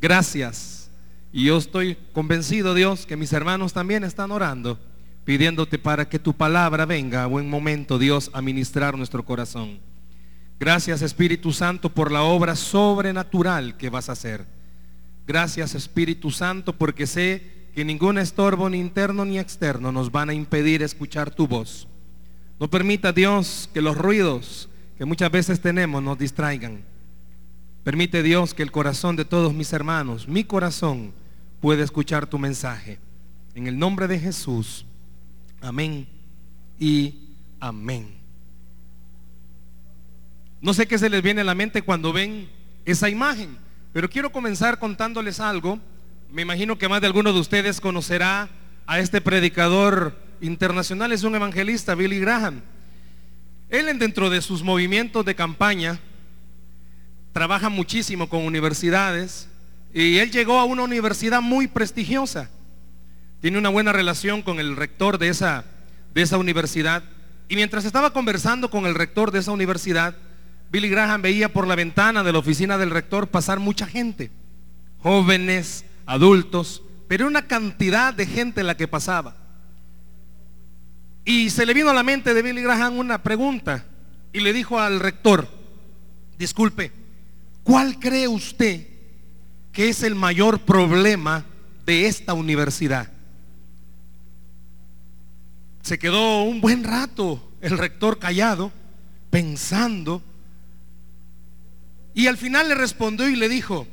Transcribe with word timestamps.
Gracias. 0.00 0.90
Y 1.32 1.44
yo 1.44 1.58
estoy 1.58 1.96
convencido, 2.12 2.74
Dios, 2.74 3.06
que 3.06 3.16
mis 3.16 3.32
hermanos 3.32 3.72
también 3.72 4.04
están 4.04 4.30
orando, 4.30 4.78
pidiéndote 5.24 5.78
para 5.78 6.08
que 6.08 6.18
tu 6.18 6.32
palabra 6.32 6.86
venga 6.86 7.24
a 7.24 7.26
buen 7.26 7.48
momento, 7.50 7.98
Dios, 7.98 8.30
a 8.32 8.40
ministrar 8.40 8.96
nuestro 8.96 9.24
corazón. 9.24 9.78
Gracias, 10.58 11.02
Espíritu 11.02 11.52
Santo, 11.52 11.90
por 11.90 12.10
la 12.10 12.22
obra 12.22 12.56
sobrenatural 12.56 13.76
que 13.76 13.90
vas 13.90 14.08
a 14.08 14.12
hacer. 14.12 14.46
Gracias, 15.26 15.74
Espíritu 15.74 16.30
Santo, 16.30 16.72
porque 16.72 17.06
sé 17.06 17.68
que 17.74 17.84
ningún 17.84 18.16
estorbo, 18.16 18.70
ni 18.70 18.78
interno 18.78 19.26
ni 19.26 19.38
externo, 19.38 19.92
nos 19.92 20.10
van 20.10 20.30
a 20.30 20.34
impedir 20.34 20.82
escuchar 20.82 21.30
tu 21.30 21.46
voz. 21.46 21.86
No 22.58 22.70
permita, 22.70 23.12
Dios, 23.12 23.68
que 23.74 23.82
los 23.82 23.98
ruidos 23.98 24.70
que 24.96 25.04
muchas 25.04 25.30
veces 25.30 25.60
tenemos 25.60 26.02
nos 26.02 26.16
distraigan. 26.16 26.82
Permite, 27.86 28.24
Dios, 28.24 28.52
que 28.52 28.64
el 28.64 28.72
corazón 28.72 29.14
de 29.14 29.24
todos 29.24 29.54
mis 29.54 29.72
hermanos, 29.72 30.26
mi 30.26 30.42
corazón, 30.42 31.12
pueda 31.60 31.84
escuchar 31.84 32.26
tu 32.26 32.36
mensaje. 32.36 32.98
En 33.54 33.68
el 33.68 33.78
nombre 33.78 34.08
de 34.08 34.18
Jesús. 34.18 34.84
Amén 35.60 36.08
y 36.80 37.14
amén. 37.60 38.08
No 40.60 40.74
sé 40.74 40.88
qué 40.88 40.98
se 40.98 41.08
les 41.08 41.22
viene 41.22 41.42
a 41.42 41.44
la 41.44 41.54
mente 41.54 41.80
cuando 41.82 42.12
ven 42.12 42.48
esa 42.84 43.08
imagen, 43.08 43.56
pero 43.92 44.10
quiero 44.10 44.32
comenzar 44.32 44.80
contándoles 44.80 45.38
algo. 45.38 45.78
Me 46.28 46.42
imagino 46.42 46.76
que 46.78 46.88
más 46.88 47.00
de 47.00 47.06
alguno 47.06 47.32
de 47.32 47.38
ustedes 47.38 47.80
conocerá 47.80 48.48
a 48.88 48.98
este 48.98 49.20
predicador 49.20 50.18
internacional, 50.40 51.12
es 51.12 51.22
un 51.22 51.36
evangelista, 51.36 51.94
Billy 51.94 52.18
Graham. 52.18 52.62
Él 53.68 53.96
dentro 54.00 54.28
de 54.28 54.42
sus 54.42 54.64
movimientos 54.64 55.24
de 55.24 55.36
campaña 55.36 56.00
trabaja 57.36 57.68
muchísimo 57.68 58.30
con 58.30 58.46
universidades 58.46 59.46
y 59.92 60.16
él 60.16 60.30
llegó 60.30 60.58
a 60.58 60.64
una 60.64 60.84
universidad 60.84 61.42
muy 61.42 61.66
prestigiosa. 61.66 62.48
Tiene 63.42 63.58
una 63.58 63.68
buena 63.68 63.92
relación 63.92 64.40
con 64.40 64.58
el 64.58 64.74
rector 64.74 65.18
de 65.18 65.28
esa, 65.28 65.66
de 66.14 66.22
esa 66.22 66.38
universidad. 66.38 67.02
Y 67.50 67.56
mientras 67.56 67.84
estaba 67.84 68.14
conversando 68.14 68.70
con 68.70 68.86
el 68.86 68.94
rector 68.94 69.32
de 69.32 69.40
esa 69.40 69.52
universidad, 69.52 70.16
Billy 70.70 70.88
Graham 70.88 71.20
veía 71.20 71.52
por 71.52 71.66
la 71.66 71.74
ventana 71.74 72.22
de 72.22 72.32
la 72.32 72.38
oficina 72.38 72.78
del 72.78 72.88
rector 72.88 73.26
pasar 73.28 73.60
mucha 73.60 73.86
gente, 73.86 74.30
jóvenes, 75.00 75.84
adultos, 76.06 76.82
pero 77.06 77.26
una 77.26 77.46
cantidad 77.46 78.14
de 78.14 78.24
gente 78.24 78.62
la 78.62 78.78
que 78.78 78.88
pasaba. 78.88 79.36
Y 81.26 81.50
se 81.50 81.66
le 81.66 81.74
vino 81.74 81.90
a 81.90 81.94
la 81.94 82.02
mente 82.02 82.32
de 82.32 82.40
Billy 82.40 82.62
Graham 82.62 82.96
una 82.96 83.22
pregunta 83.22 83.84
y 84.32 84.40
le 84.40 84.54
dijo 84.54 84.80
al 84.80 85.00
rector, 85.00 85.46
disculpe, 86.38 87.04
¿cuál 87.66 87.98
cree 87.98 88.28
usted 88.28 88.86
que 89.72 89.88
es 89.88 90.04
el 90.04 90.14
mayor 90.14 90.60
problema 90.60 91.44
de 91.84 92.06
esta 92.06 92.32
universidad? 92.32 93.10
Se 95.82 95.98
quedó 95.98 96.44
un 96.44 96.60
buen 96.60 96.84
rato 96.84 97.52
el 97.60 97.76
rector 97.76 98.20
callado, 98.20 98.72
pensando, 99.30 100.22
y 102.14 102.28
al 102.28 102.36
final 102.36 102.68
le 102.68 102.76
respondió 102.76 103.28
y 103.28 103.34
le 103.34 103.48
dijo, 103.48 103.86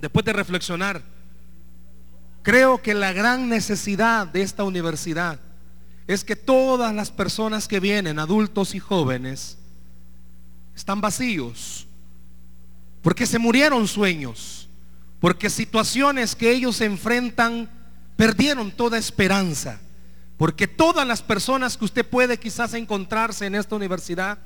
después 0.00 0.26
de 0.26 0.32
reflexionar, 0.32 1.02
creo 2.42 2.82
que 2.82 2.94
la 2.94 3.12
gran 3.12 3.48
necesidad 3.48 4.26
de 4.26 4.42
esta 4.42 4.64
universidad 4.64 5.38
es 6.08 6.24
que 6.24 6.34
todas 6.34 6.92
las 6.92 7.12
personas 7.12 7.68
que 7.68 7.78
vienen, 7.78 8.18
adultos 8.18 8.74
y 8.74 8.80
jóvenes, 8.80 9.56
están 10.74 11.00
vacíos. 11.00 11.86
Porque 13.02 13.26
se 13.26 13.38
murieron 13.38 13.86
sueños. 13.86 14.68
Porque 15.20 15.50
situaciones 15.50 16.34
que 16.34 16.50
ellos 16.50 16.80
enfrentan 16.80 17.68
perdieron 18.16 18.70
toda 18.70 18.98
esperanza. 18.98 19.80
Porque 20.36 20.66
todas 20.66 21.06
las 21.06 21.22
personas 21.22 21.76
que 21.76 21.84
usted 21.84 22.06
puede 22.06 22.38
quizás 22.38 22.74
encontrarse 22.74 23.46
en 23.46 23.54
esta 23.54 23.76
universidad, 23.76 24.38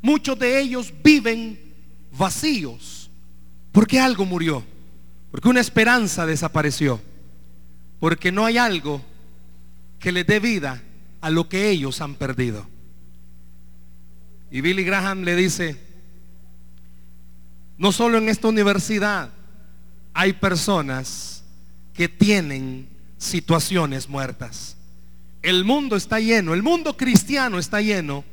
muchos 0.00 0.38
de 0.38 0.60
ellos 0.60 0.92
viven 1.02 1.74
vacíos. 2.16 3.10
Porque 3.72 3.98
algo 3.98 4.24
murió. 4.24 4.64
Porque 5.30 5.48
una 5.48 5.60
esperanza 5.60 6.24
desapareció. 6.24 7.00
Porque 7.98 8.32
no 8.32 8.44
hay 8.44 8.58
algo 8.58 9.02
que 9.98 10.12
les 10.12 10.26
dé 10.26 10.40
vida 10.40 10.82
a 11.20 11.30
lo 11.30 11.48
que 11.48 11.70
ellos 11.70 12.00
han 12.00 12.14
perdido. 12.14 12.66
Y 14.50 14.60
Billy 14.60 14.84
Graham 14.84 15.22
le 15.22 15.34
dice, 15.34 15.76
no 17.78 17.92
solo 17.92 18.18
en 18.18 18.28
esta 18.28 18.48
universidad 18.48 19.30
hay 20.14 20.32
personas 20.32 21.44
que 21.92 22.08
tienen 22.08 22.88
situaciones 23.18 24.08
muertas. 24.08 24.76
El 25.42 25.64
mundo 25.64 25.96
está 25.96 26.18
lleno, 26.20 26.54
el 26.54 26.62
mundo 26.62 26.96
cristiano 26.96 27.58
está 27.58 27.80
lleno 27.80 28.24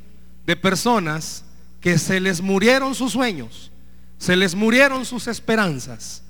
de 0.46 0.56
personas 0.56 1.44
que 1.80 1.98
se 1.98 2.20
les 2.20 2.40
murieron 2.40 2.94
sus 2.94 3.12
sueños, 3.12 3.70
se 4.18 4.36
les 4.36 4.54
murieron 4.54 5.04
sus 5.04 5.26
esperanzas, 5.26 6.22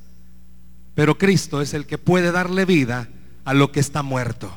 pero 0.94 1.16
Cristo 1.16 1.62
es 1.62 1.74
el 1.74 1.86
que 1.86 1.98
puede 1.98 2.32
darle 2.32 2.64
vida 2.64 3.08
a 3.44 3.54
lo 3.54 3.72
que 3.72 3.80
está 3.80 4.02
muerto. 4.02 4.52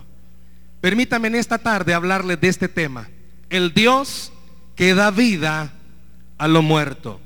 Permítame 0.82 1.28
en 1.28 1.36
esta 1.36 1.58
tarde 1.58 1.94
hablarles 1.94 2.40
de 2.40 2.48
este 2.48 2.68
tema. 2.68 3.10
El 3.50 3.74
Dios 3.74 4.32
que 4.76 4.94
da 4.94 5.12
vida 5.12 5.74
a 6.38 6.48
lo 6.48 6.62
muerto. 6.62 7.20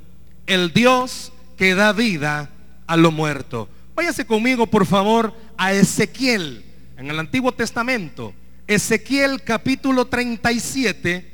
El 0.46 0.72
Dios 0.72 1.32
que 1.56 1.74
da 1.74 1.92
vida 1.92 2.50
a 2.86 2.96
lo 2.96 3.10
muerto. 3.10 3.68
Váyase 3.94 4.26
conmigo, 4.26 4.66
por 4.66 4.86
favor, 4.86 5.34
a 5.56 5.72
Ezequiel, 5.72 6.64
en 6.96 7.10
el 7.10 7.18
Antiguo 7.18 7.52
Testamento. 7.52 8.34
Ezequiel 8.66 9.42
capítulo 9.42 10.06
37, 10.06 11.32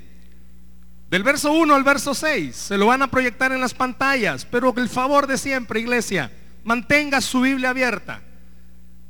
del 1.10 1.22
verso 1.22 1.52
1 1.52 1.74
al 1.74 1.84
verso 1.84 2.14
6. 2.14 2.54
Se 2.54 2.78
lo 2.78 2.86
van 2.86 3.02
a 3.02 3.10
proyectar 3.10 3.52
en 3.52 3.60
las 3.60 3.74
pantallas, 3.74 4.44
pero 4.44 4.74
el 4.76 4.88
favor 4.88 5.26
de 5.26 5.38
siempre, 5.38 5.80
iglesia, 5.80 6.32
mantenga 6.64 7.20
su 7.20 7.40
Biblia 7.40 7.70
abierta. 7.70 8.22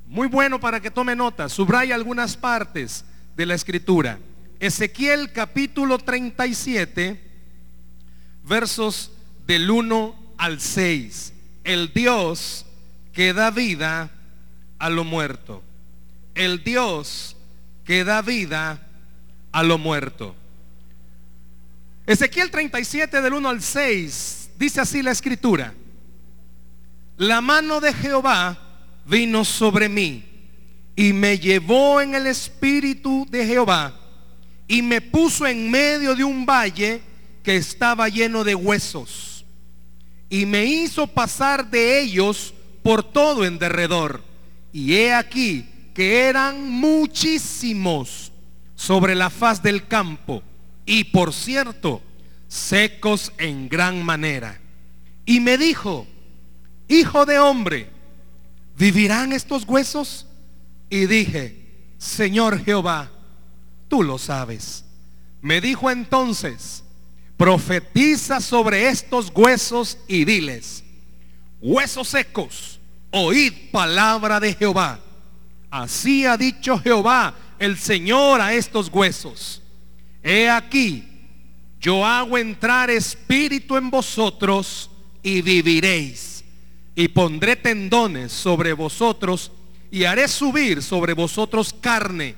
Muy 0.07 0.29
bueno 0.29 0.61
para 0.61 0.81
que 0.81 0.91
tome 0.91 1.17
nota. 1.17 1.49
Subraya 1.49 1.95
algunas 1.95 2.37
partes 2.37 3.05
de 3.37 3.47
la 3.47 3.55
escritura. 3.55 4.19
Ezequiel 4.61 5.33
capítulo 5.33 5.99
37, 5.99 7.21
versos 8.45 9.13
del 9.49 9.71
1 9.71 10.15
al 10.37 10.61
6. 10.61 11.33
El 11.65 11.93
Dios 11.93 12.67
que 13.13 13.33
da 13.33 13.51
vida 13.51 14.11
a 14.79 14.91
lo 14.91 15.03
muerto. 15.05 15.65
El 16.35 16.63
Dios 16.63 17.35
que 17.85 18.05
da 18.05 18.23
vida 18.23 18.87
a 19.51 19.63
lo 19.63 19.79
muerto. 19.79 20.37
Ezequiel 22.07 22.51
37 22.51 23.21
del 23.21 23.33
1 23.33 23.49
al 23.49 23.63
6 23.63 24.51
dice 24.59 24.83
así 24.83 25.03
la 25.03 25.13
escritura. 25.13 25.75
La 27.17 27.41
mano 27.41 27.81
de 27.81 27.93
Jehová 27.95 28.57
vino 29.07 29.45
sobre 29.47 29.89
mí 29.89 30.25
y 30.95 31.15
me 31.15 31.39
llevó 31.39 32.03
en 32.03 32.15
el 32.15 32.27
espíritu 32.27 33.27
de 33.31 33.47
Jehová 33.47 33.95
y 34.67 34.83
me 34.83 35.01
puso 35.01 35.47
en 35.47 35.71
medio 35.71 36.15
de 36.15 36.23
un 36.23 36.45
valle 36.45 37.01
que 37.43 37.57
estaba 37.57 38.11
lleno 38.11 38.45
de 38.45 38.55
huesos 38.55 39.38
y 40.31 40.47
me 40.47 40.65
hizo 40.65 41.06
pasar 41.06 41.71
de 41.71 42.00
ellos 42.00 42.55
por 42.83 43.03
todo 43.03 43.44
en 43.44 43.59
derredor. 43.59 44.22
Y 44.72 44.94
he 44.94 45.15
aquí 45.15 45.69
que 45.94 46.21
eran 46.28 46.71
muchísimos 46.71 48.33
sobre 48.75 49.15
la 49.15 49.31
faz 49.31 49.62
del 49.62 49.87
campo 49.87 50.43
y 50.87 51.05
por 51.05 51.34
cierto, 51.34 52.00
secos 52.49 53.33
en 53.37 53.69
gran 53.69 54.03
manera. 54.03 54.59
Y 55.27 55.41
me 55.41 55.59
dijo, 55.59 56.06
hijo 56.88 57.27
de 57.27 57.38
hombre, 57.38 57.91
¿vivirán 58.77 59.35
estos 59.35 59.64
huesos? 59.64 60.26
Y 60.88 61.05
dije, 61.05 61.93
Señor 61.99 62.64
Jehová, 62.64 63.11
tú 63.88 64.03
lo 64.03 64.17
sabes. 64.17 64.87
Me 65.43 65.61
dijo 65.61 65.91
entonces, 65.91 66.85
profetiza 67.38 68.40
sobre 68.40 68.88
estos 68.88 69.32
huesos 69.35 69.96
y 70.08 70.25
diles, 70.25 70.85
huesos 71.61 72.08
secos, 72.08 72.81
oíd 73.12 73.52
palabra 73.70 74.40
de 74.40 74.52
Jehová. 74.55 74.99
Así 75.70 76.26
ha 76.26 76.37
dicho 76.37 76.79
Jehová, 76.81 77.35
el 77.61 77.79
Señor, 77.79 78.40
a 78.40 78.52
estos 78.55 78.90
huesos. 78.93 79.62
He 80.20 80.50
aquí, 80.50 81.08
yo 81.81 82.05
hago 82.05 82.37
entrar 82.37 82.90
espíritu 82.90 83.76
en 83.76 83.88
vosotros 83.88 84.91
y 85.23 85.41
viviréis 85.41 86.44
y 86.96 87.06
pondré 87.06 87.55
tendones 87.55 88.32
sobre 88.32 88.73
vosotros 88.73 89.52
y 89.93 90.02
haré 90.05 90.26
subir 90.26 90.82
sobre 90.82 91.12
vosotros 91.12 91.73
carne 91.73 92.34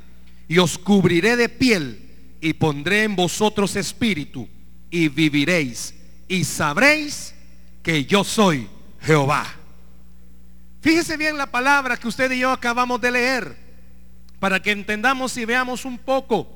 y 0.47 0.59
os 0.59 0.77
cubriré 0.77 1.37
de 1.37 1.49
piel 1.49 2.37
y 2.43 2.53
pondré 2.53 3.05
en 3.05 3.17
vosotros 3.17 3.77
espíritu 3.77 4.47
y 4.91 5.09
viviréis 5.09 5.95
y 6.29 6.45
sabréis 6.45 7.35
que 7.83 8.05
yo 8.05 8.25
soy 8.25 8.69
Jehová. 9.01 9.47
Fíjese 10.81 11.17
bien 11.17 11.37
la 11.37 11.51
palabra 11.51 11.97
que 11.97 12.09
usted 12.09 12.31
y 12.31 12.39
yo 12.39 12.51
acabamos 12.51 13.01
de 13.01 13.11
leer, 13.11 13.57
para 14.39 14.61
que 14.61 14.71
entendamos 14.71 15.37
y 15.37 15.45
veamos 15.45 15.85
un 15.85 15.99
poco. 15.99 16.49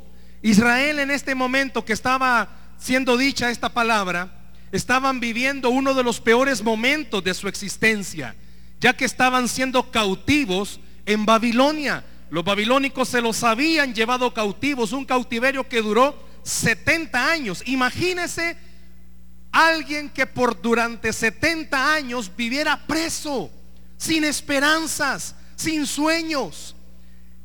Israel 0.42 0.98
en 0.98 1.10
este 1.10 1.34
momento 1.34 1.84
que 1.84 1.92
estaba 1.92 2.48
siendo 2.78 3.16
dicha 3.16 3.50
esta 3.50 3.68
palabra, 3.68 4.52
estaban 4.72 5.20
viviendo 5.20 5.70
uno 5.70 5.94
de 5.94 6.02
los 6.02 6.20
peores 6.20 6.62
momentos 6.62 7.22
de 7.22 7.34
su 7.34 7.48
existencia, 7.48 8.34
ya 8.80 8.94
que 8.94 9.04
estaban 9.04 9.48
siendo 9.48 9.90
cautivos 9.90 10.80
en 11.06 11.26
Babilonia. 11.26 12.04
Los 12.30 12.44
babilónicos 12.44 13.08
se 13.08 13.20
los 13.20 13.42
habían 13.44 13.94
llevado 13.94 14.32
cautivos, 14.34 14.92
un 14.92 15.04
cautiverio 15.04 15.68
que 15.68 15.82
duró 15.82 16.23
70 16.44 17.30
años. 17.30 17.62
Imagínese 17.66 18.56
alguien 19.50 20.10
que 20.10 20.26
por 20.26 20.60
durante 20.60 21.12
70 21.12 21.94
años 21.94 22.30
viviera 22.36 22.86
preso, 22.86 23.50
sin 23.96 24.24
esperanzas, 24.24 25.34
sin 25.56 25.86
sueños. 25.86 26.76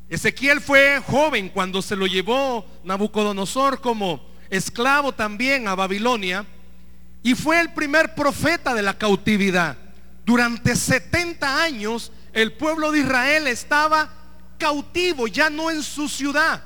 Ezequiel 0.08 0.60
fue 0.60 1.00
joven 1.06 1.48
cuando 1.48 1.80
se 1.82 1.96
lo 1.96 2.06
llevó 2.06 2.66
Nabucodonosor 2.84 3.80
como 3.80 4.28
esclavo 4.50 5.12
también 5.12 5.68
a 5.68 5.76
Babilonia 5.76 6.44
y 7.22 7.34
fue 7.34 7.60
el 7.60 7.72
primer 7.72 8.14
profeta 8.14 8.74
de 8.74 8.82
la 8.82 8.98
cautividad. 8.98 9.76
Durante 10.24 10.74
70 10.74 11.62
años 11.62 12.10
el 12.32 12.52
pueblo 12.52 12.90
de 12.90 13.00
Israel 13.00 13.46
estaba 13.46 14.10
cautivo, 14.58 15.26
ya 15.28 15.48
no 15.48 15.70
en 15.70 15.82
su 15.82 16.08
ciudad. 16.08 16.64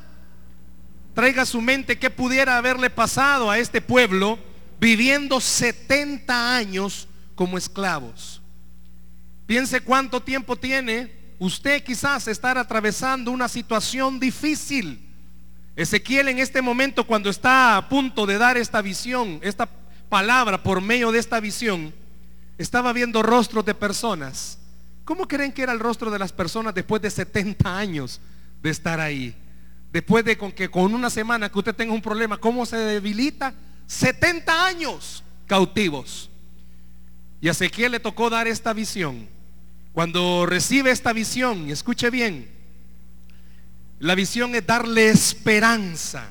Traiga 1.14 1.46
su 1.46 1.60
mente 1.60 1.98
qué 1.98 2.10
pudiera 2.10 2.58
haberle 2.58 2.90
pasado 2.90 3.50
a 3.50 3.58
este 3.58 3.80
pueblo 3.80 4.38
viviendo 4.80 5.40
70 5.40 6.56
años 6.56 7.08
como 7.34 7.56
esclavos. 7.56 8.42
Piense 9.46 9.80
cuánto 9.80 10.22
tiempo 10.22 10.56
tiene 10.56 11.12
usted 11.38 11.82
quizás 11.84 12.26
estar 12.28 12.58
atravesando 12.58 13.30
una 13.30 13.48
situación 13.48 14.18
difícil. 14.18 15.00
Ezequiel 15.76 16.28
en 16.28 16.38
este 16.38 16.62
momento 16.62 17.06
cuando 17.06 17.30
está 17.30 17.76
a 17.76 17.88
punto 17.88 18.26
de 18.26 18.38
dar 18.38 18.56
esta 18.56 18.82
visión, 18.82 19.38
esta 19.42 19.68
palabra 20.08 20.62
por 20.62 20.80
medio 20.80 21.12
de 21.12 21.18
esta 21.18 21.40
visión, 21.40 21.94
estaba 22.58 22.92
viendo 22.92 23.22
rostros 23.22 23.64
de 23.64 23.74
personas. 23.74 24.58
¿Cómo 25.04 25.28
creen 25.28 25.52
que 25.52 25.62
era 25.62 25.72
el 25.72 25.80
rostro 25.80 26.10
de 26.10 26.18
las 26.18 26.32
personas 26.32 26.74
después 26.74 27.02
de 27.02 27.10
70 27.10 27.76
años 27.76 28.20
de 28.62 28.70
estar 28.70 29.00
ahí? 29.00 29.34
Después 29.94 30.24
de 30.24 30.36
con 30.36 30.50
que 30.50 30.68
con 30.68 30.92
una 30.92 31.08
semana 31.08 31.48
que 31.48 31.56
usted 31.56 31.72
tenga 31.72 31.92
un 31.92 32.02
problema, 32.02 32.36
¿cómo 32.36 32.66
se 32.66 32.76
debilita? 32.76 33.54
70 33.86 34.66
años 34.66 35.22
cautivos. 35.46 36.28
Y 37.40 37.46
a 37.46 37.52
Ezequiel 37.52 37.92
le 37.92 38.00
tocó 38.00 38.28
dar 38.28 38.48
esta 38.48 38.72
visión. 38.72 39.28
Cuando 39.92 40.46
recibe 40.46 40.90
esta 40.90 41.12
visión, 41.12 41.70
escuche 41.70 42.10
bien, 42.10 42.50
la 44.00 44.16
visión 44.16 44.56
es 44.56 44.66
darle 44.66 45.10
esperanza 45.10 46.28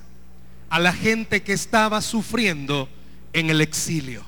a 0.69 0.77
la 0.81 0.91
gente 0.91 1.41
que 1.41 1.53
estaba 1.53 2.01
sufriendo 2.01 2.89
en 3.31 3.49
el 3.49 3.61
exilio. 3.61 4.25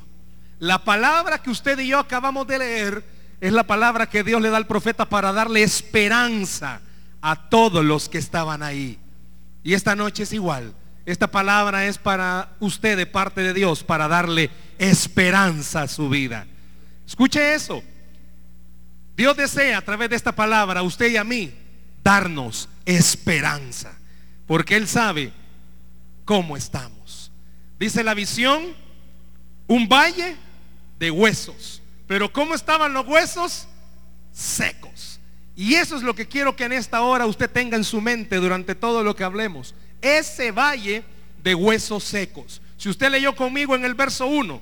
La 0.60 0.86
palabra 0.86 1.44
que 1.44 1.50
usted 1.50 1.78
y 1.80 1.88
yo 1.88 2.00
acabamos 2.00 2.48
de 2.48 2.60
leer 2.60 3.04
es 3.42 3.52
la 3.52 3.68
palabra 3.68 4.10
que 4.10 4.24
Dios 4.24 4.42
le 4.42 4.50
da 4.50 4.56
al 4.56 4.66
profeta 4.66 5.10
para 5.10 5.34
darle 5.34 5.62
esperanza 5.62 6.80
a 7.22 7.50
todos 7.50 7.84
los 7.84 8.08
que 8.08 8.18
estaban 8.18 8.64
ahí. 8.64 8.98
Y 9.66 9.74
esta 9.74 9.96
noche 9.96 10.24
es 10.24 10.32
igual. 10.32 10.76
Esta 11.08 11.32
palabra 11.32 11.88
es 11.88 11.98
para 11.98 12.56
usted 12.60 12.96
de 12.96 13.08
parte 13.08 13.42
de 13.42 13.52
Dios, 13.52 13.84
para 13.84 14.08
darle 14.08 14.52
esperanza 14.78 15.82
a 15.82 15.88
su 15.88 16.08
vida. 16.08 16.46
Escuche 17.06 17.56
eso. 17.56 17.84
Dios 19.18 19.36
desea 19.36 19.80
a 19.80 19.82
través 19.82 20.12
de 20.12 20.18
esta 20.18 20.34
palabra 20.34 20.82
a 20.82 20.84
usted 20.84 21.10
y 21.10 21.18
a 21.18 21.24
mí 21.24 21.52
darnos 22.04 22.70
esperanza, 22.86 23.98
porque 24.46 24.76
Él 24.76 24.88
sabe 24.88 25.34
cómo 26.26 26.56
estamos. 26.56 27.32
Dice 27.80 28.04
la 28.04 28.14
visión, 28.14 28.62
un 29.66 29.90
valle 29.90 30.36
de 31.00 31.10
huesos. 31.10 31.82
Pero 32.06 32.32
¿cómo 32.32 32.54
estaban 32.54 32.94
los 32.94 33.08
huesos? 33.08 33.68
Secos. 34.32 35.15
Y 35.56 35.76
eso 35.76 35.96
es 35.96 36.04
lo 36.04 36.16
que 36.16 36.28
quiero 36.28 36.56
que 36.56 36.66
en 36.66 36.74
esta 36.74 37.02
hora 37.02 37.26
usted 37.26 37.50
tenga 37.50 37.78
en 37.78 37.84
su 37.84 38.02
mente 38.02 38.36
durante 38.38 38.76
todo 38.76 39.04
lo 39.04 39.16
que 39.16 39.24
hablemos 39.24 39.74
ese 40.06 40.52
valle 40.52 41.04
de 41.44 41.56
huesos 41.56 42.04
secos. 42.04 42.62
Si 42.78 42.90
usted 42.90 43.10
leyó 43.10 43.36
conmigo 43.36 43.76
en 43.76 43.86
el 43.86 43.96
verso 43.96 44.28
1, 44.28 44.62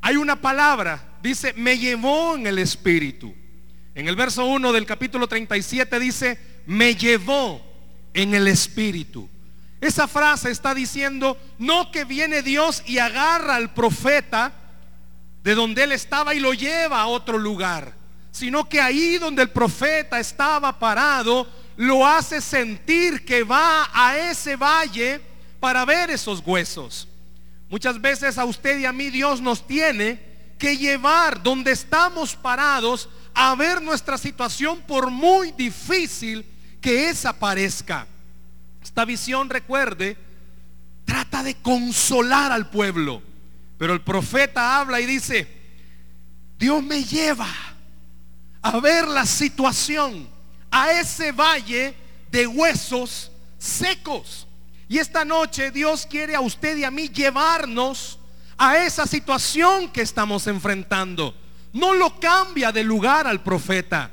hay 0.00 0.16
una 0.16 0.40
palabra, 0.40 1.16
dice, 1.22 1.52
me 1.54 1.78
llevó 1.78 2.36
en 2.36 2.46
el 2.46 2.58
espíritu. 2.58 3.34
En 3.94 4.08
el 4.08 4.16
verso 4.16 4.44
1 4.46 4.72
del 4.72 4.86
capítulo 4.86 5.26
37 5.26 5.98
dice, 5.98 6.38
me 6.66 6.94
llevó 6.94 7.60
en 8.14 8.34
el 8.34 8.48
espíritu. 8.48 9.28
Esa 9.80 10.06
frase 10.06 10.50
está 10.50 10.74
diciendo, 10.74 11.36
no 11.58 11.90
que 11.90 12.04
viene 12.04 12.42
Dios 12.42 12.82
y 12.86 12.98
agarra 12.98 13.56
al 13.56 13.74
profeta 13.74 14.52
de 15.42 15.54
donde 15.54 15.84
él 15.84 15.92
estaba 15.92 16.34
y 16.34 16.40
lo 16.40 16.54
lleva 16.54 17.00
a 17.00 17.06
otro 17.06 17.36
lugar, 17.36 17.94
sino 18.32 18.66
que 18.68 18.80
ahí 18.80 19.18
donde 19.18 19.42
el 19.42 19.50
profeta 19.50 20.18
estaba 20.18 20.78
parado, 20.78 21.46
lo 21.76 22.06
hace 22.06 22.40
sentir 22.40 23.24
que 23.24 23.44
va 23.44 23.88
a 23.92 24.16
ese 24.16 24.56
valle 24.56 25.20
para 25.60 25.84
ver 25.84 26.10
esos 26.10 26.42
huesos. 26.44 27.06
Muchas 27.68 28.00
veces 28.00 28.38
a 28.38 28.44
usted 28.44 28.78
y 28.78 28.86
a 28.86 28.92
mí 28.92 29.10
Dios 29.10 29.40
nos 29.40 29.66
tiene 29.66 30.20
que 30.58 30.76
llevar 30.76 31.42
donde 31.42 31.72
estamos 31.72 32.34
parados 32.34 33.08
a 33.34 33.54
ver 33.54 33.82
nuestra 33.82 34.16
situación 34.16 34.80
por 34.82 35.10
muy 35.10 35.52
difícil 35.52 36.44
que 36.80 37.08
esa 37.08 37.32
parezca. 37.38 38.06
Esta 38.82 39.04
visión, 39.04 39.50
recuerde, 39.50 40.16
trata 41.04 41.42
de 41.42 41.54
consolar 41.56 42.50
al 42.50 42.70
pueblo. 42.70 43.22
Pero 43.78 43.92
el 43.92 44.00
profeta 44.00 44.78
habla 44.78 45.00
y 45.00 45.06
dice, 45.06 45.48
Dios 46.58 46.82
me 46.82 47.04
lleva 47.04 47.48
a 48.62 48.80
ver 48.80 49.08
la 49.08 49.26
situación 49.26 50.28
a 50.70 50.92
ese 50.92 51.32
valle 51.32 51.94
de 52.30 52.46
huesos 52.46 53.30
secos. 53.58 54.46
Y 54.88 54.98
esta 54.98 55.24
noche 55.24 55.70
Dios 55.70 56.06
quiere 56.08 56.34
a 56.34 56.40
usted 56.40 56.76
y 56.78 56.84
a 56.84 56.90
mí 56.90 57.08
llevarnos 57.08 58.18
a 58.56 58.78
esa 58.78 59.06
situación 59.06 59.90
que 59.90 60.02
estamos 60.02 60.46
enfrentando. 60.46 61.34
No 61.72 61.94
lo 61.94 62.20
cambia 62.20 62.70
de 62.70 62.84
lugar 62.84 63.26
al 63.26 63.42
profeta. 63.42 64.10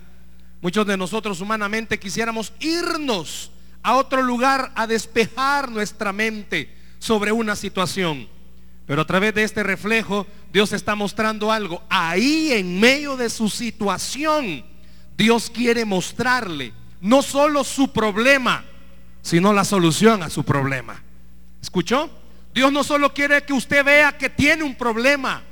Muchos 0.61 0.85
de 0.85 0.97
nosotros 0.97 1.39
humanamente 1.41 1.99
quisiéramos 1.99 2.51
irnos 2.59 3.51
a 3.83 3.95
otro 3.95 4.21
lugar 4.21 4.71
a 4.75 4.87
despejar 4.87 5.69
nuestra 5.69 6.11
mente 6.11 6.75
sobre 6.99 7.31
una 7.31 7.55
situación. 7.55 8.27
Pero 8.89 9.03
a 9.03 9.05
través 9.05 9.35
de 9.35 9.43
este 9.43 9.61
reflejo 9.61 10.25
Dios 10.51 10.73
está 10.73 10.95
mostrando 10.95 11.51
algo. 11.51 11.83
Ahí 11.89 12.51
en 12.53 12.79
medio 12.79 13.15
de 13.15 13.29
su 13.29 13.47
situación 13.47 14.65
Dios 15.15 15.51
quiere 15.51 15.85
mostrarle 15.85 16.73
no 16.99 17.21
solo 17.21 17.63
su 17.63 17.93
problema, 17.93 18.65
sino 19.21 19.53
la 19.53 19.63
solución 19.63 20.23
a 20.23 20.31
su 20.31 20.43
problema. 20.43 21.03
¿Escuchó? 21.61 22.09
Dios 22.51 22.71
no 22.71 22.83
solo 22.83 23.13
quiere 23.13 23.43
que 23.43 23.53
usted 23.53 23.85
vea 23.85 24.17
que 24.17 24.27
tiene 24.27 24.63
un 24.63 24.73
problema. 24.73 25.43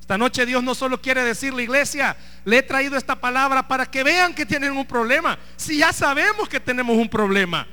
Esta 0.00 0.16
noche 0.16 0.46
Dios 0.46 0.64
no 0.64 0.74
solo 0.74 0.98
quiere 1.02 1.22
decirle, 1.22 1.64
iglesia, 1.64 2.16
le 2.46 2.56
he 2.56 2.62
traído 2.62 2.96
esta 2.96 3.16
palabra 3.16 3.68
para 3.68 3.84
que 3.84 4.04
vean 4.04 4.32
que 4.32 4.46
tienen 4.46 4.74
un 4.74 4.86
problema. 4.86 5.38
Si 5.56 5.76
ya 5.76 5.92
sabemos 5.92 6.48
que 6.48 6.60
tenemos 6.60 6.96
un 6.96 7.10
problema, 7.10 7.66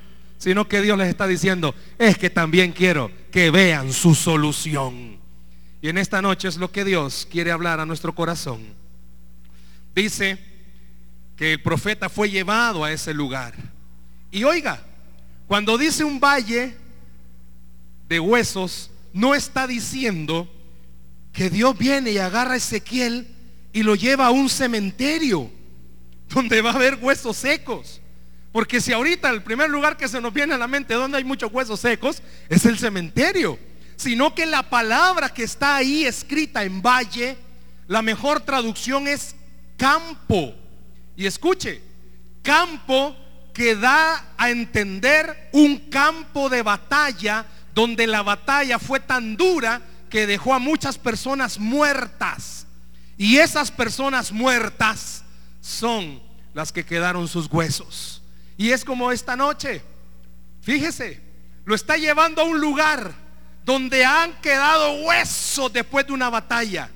sino 0.44 0.68
que 0.68 0.82
Dios 0.82 0.98
les 0.98 1.08
está 1.08 1.26
diciendo, 1.26 1.74
es 1.98 2.18
que 2.18 2.28
también 2.28 2.72
quiero 2.72 3.10
que 3.32 3.50
vean 3.50 3.94
su 3.94 4.14
solución. 4.14 5.18
Y 5.80 5.88
en 5.88 5.96
esta 5.96 6.20
noche 6.20 6.48
es 6.48 6.58
lo 6.58 6.70
que 6.70 6.84
Dios 6.84 7.26
quiere 7.30 7.50
hablar 7.50 7.80
a 7.80 7.86
nuestro 7.86 8.14
corazón. 8.14 8.62
Dice, 9.94 10.38
que 11.34 11.54
el 11.54 11.62
profeta 11.62 12.10
fue 12.10 12.28
llevado 12.28 12.84
a 12.84 12.92
ese 12.92 13.14
lugar. 13.14 13.54
Y 14.30 14.44
oiga, 14.44 14.84
cuando 15.46 15.78
dice 15.78 16.04
un 16.04 16.20
valle 16.20 16.76
de 18.06 18.20
huesos, 18.20 18.90
no 19.14 19.34
está 19.34 19.66
diciendo 19.66 20.46
que 21.32 21.48
Dios 21.48 21.78
viene 21.78 22.10
y 22.10 22.18
agarra 22.18 22.52
a 22.52 22.56
Ezequiel 22.56 23.28
y 23.72 23.82
lo 23.82 23.94
lleva 23.94 24.26
a 24.26 24.30
un 24.30 24.50
cementerio 24.50 25.50
donde 26.28 26.60
va 26.60 26.72
a 26.72 26.74
haber 26.74 26.96
huesos 26.96 27.34
secos. 27.38 28.02
Porque 28.54 28.80
si 28.80 28.92
ahorita 28.92 29.30
el 29.30 29.42
primer 29.42 29.68
lugar 29.68 29.96
que 29.96 30.06
se 30.06 30.20
nos 30.20 30.32
viene 30.32 30.54
a 30.54 30.58
la 30.58 30.68
mente 30.68 30.94
donde 30.94 31.18
hay 31.18 31.24
muchos 31.24 31.52
huesos 31.52 31.80
secos 31.80 32.22
es 32.48 32.64
el 32.66 32.78
cementerio, 32.78 33.58
sino 33.96 34.32
que 34.32 34.46
la 34.46 34.62
palabra 34.62 35.28
que 35.28 35.42
está 35.42 35.74
ahí 35.74 36.04
escrita 36.04 36.62
en 36.62 36.80
valle, 36.80 37.36
la 37.88 38.00
mejor 38.00 38.42
traducción 38.42 39.08
es 39.08 39.34
campo. 39.76 40.54
Y 41.16 41.26
escuche, 41.26 41.82
campo 42.44 43.16
que 43.52 43.74
da 43.74 44.24
a 44.36 44.50
entender 44.50 45.48
un 45.50 45.90
campo 45.90 46.48
de 46.48 46.62
batalla 46.62 47.46
donde 47.74 48.06
la 48.06 48.22
batalla 48.22 48.78
fue 48.78 49.00
tan 49.00 49.36
dura 49.36 49.82
que 50.08 50.28
dejó 50.28 50.54
a 50.54 50.60
muchas 50.60 50.96
personas 50.96 51.58
muertas. 51.58 52.68
Y 53.18 53.38
esas 53.38 53.72
personas 53.72 54.30
muertas 54.30 55.24
son 55.60 56.22
las 56.52 56.70
que 56.70 56.84
quedaron 56.84 57.26
sus 57.26 57.48
huesos. 57.50 58.20
Y 58.56 58.70
es 58.70 58.84
como 58.84 59.10
esta 59.10 59.36
noche. 59.36 59.82
Fíjese, 60.60 61.20
lo 61.64 61.74
está 61.74 61.96
llevando 61.96 62.42
a 62.42 62.44
un 62.44 62.60
lugar 62.60 63.12
donde 63.64 64.04
han 64.04 64.40
quedado 64.40 65.02
huesos 65.04 65.72
después 65.72 66.06
de 66.06 66.12
una 66.12 66.30
batalla. 66.30 66.90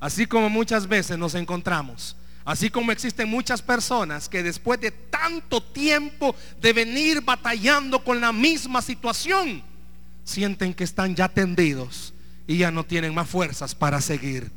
Así 0.00 0.26
como 0.26 0.50
muchas 0.50 0.86
veces 0.86 1.16
nos 1.18 1.34
encontramos. 1.34 2.16
Así 2.44 2.68
como 2.68 2.92
existen 2.92 3.28
muchas 3.28 3.62
personas 3.62 4.28
que 4.28 4.42
después 4.42 4.78
de 4.80 4.90
tanto 4.90 5.62
tiempo 5.62 6.36
de 6.60 6.74
venir 6.74 7.22
batallando 7.22 8.04
con 8.04 8.20
la 8.20 8.32
misma 8.32 8.82
situación, 8.82 9.62
sienten 10.24 10.74
que 10.74 10.84
están 10.84 11.14
ya 11.14 11.28
tendidos 11.28 12.12
y 12.46 12.58
ya 12.58 12.70
no 12.70 12.84
tienen 12.84 13.14
más 13.14 13.28
fuerzas 13.28 13.74
para 13.74 14.00
seguir. 14.02 14.50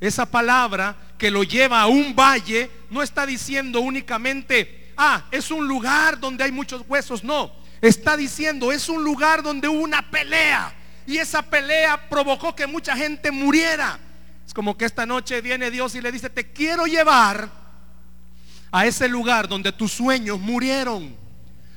Esa 0.00 0.26
palabra 0.26 0.96
que 1.18 1.30
lo 1.30 1.42
lleva 1.44 1.82
a 1.82 1.86
un 1.86 2.16
valle 2.16 2.70
no 2.90 3.02
está 3.02 3.26
diciendo 3.26 3.80
únicamente, 3.80 4.83
ah, 4.96 5.24
es 5.30 5.50
un 5.50 5.66
lugar 5.66 6.18
donde 6.18 6.44
hay 6.44 6.52
muchos 6.52 6.82
huesos, 6.88 7.24
no. 7.24 7.52
Está 7.80 8.16
diciendo, 8.16 8.72
es 8.72 8.88
un 8.88 9.04
lugar 9.04 9.42
donde 9.42 9.68
hubo 9.68 9.80
una 9.80 10.10
pelea 10.10 10.74
y 11.06 11.18
esa 11.18 11.42
pelea 11.42 12.08
provocó 12.08 12.54
que 12.54 12.66
mucha 12.66 12.96
gente 12.96 13.30
muriera. 13.30 13.98
Es 14.46 14.54
como 14.54 14.76
que 14.76 14.84
esta 14.84 15.06
noche 15.06 15.40
viene 15.40 15.70
Dios 15.70 15.94
y 15.94 16.00
le 16.00 16.12
dice, 16.12 16.30
te 16.30 16.52
quiero 16.52 16.86
llevar 16.86 17.50
a 18.72 18.86
ese 18.86 19.08
lugar 19.08 19.48
donde 19.48 19.72
tus 19.72 19.92
sueños 19.92 20.40
murieron. 20.40 21.16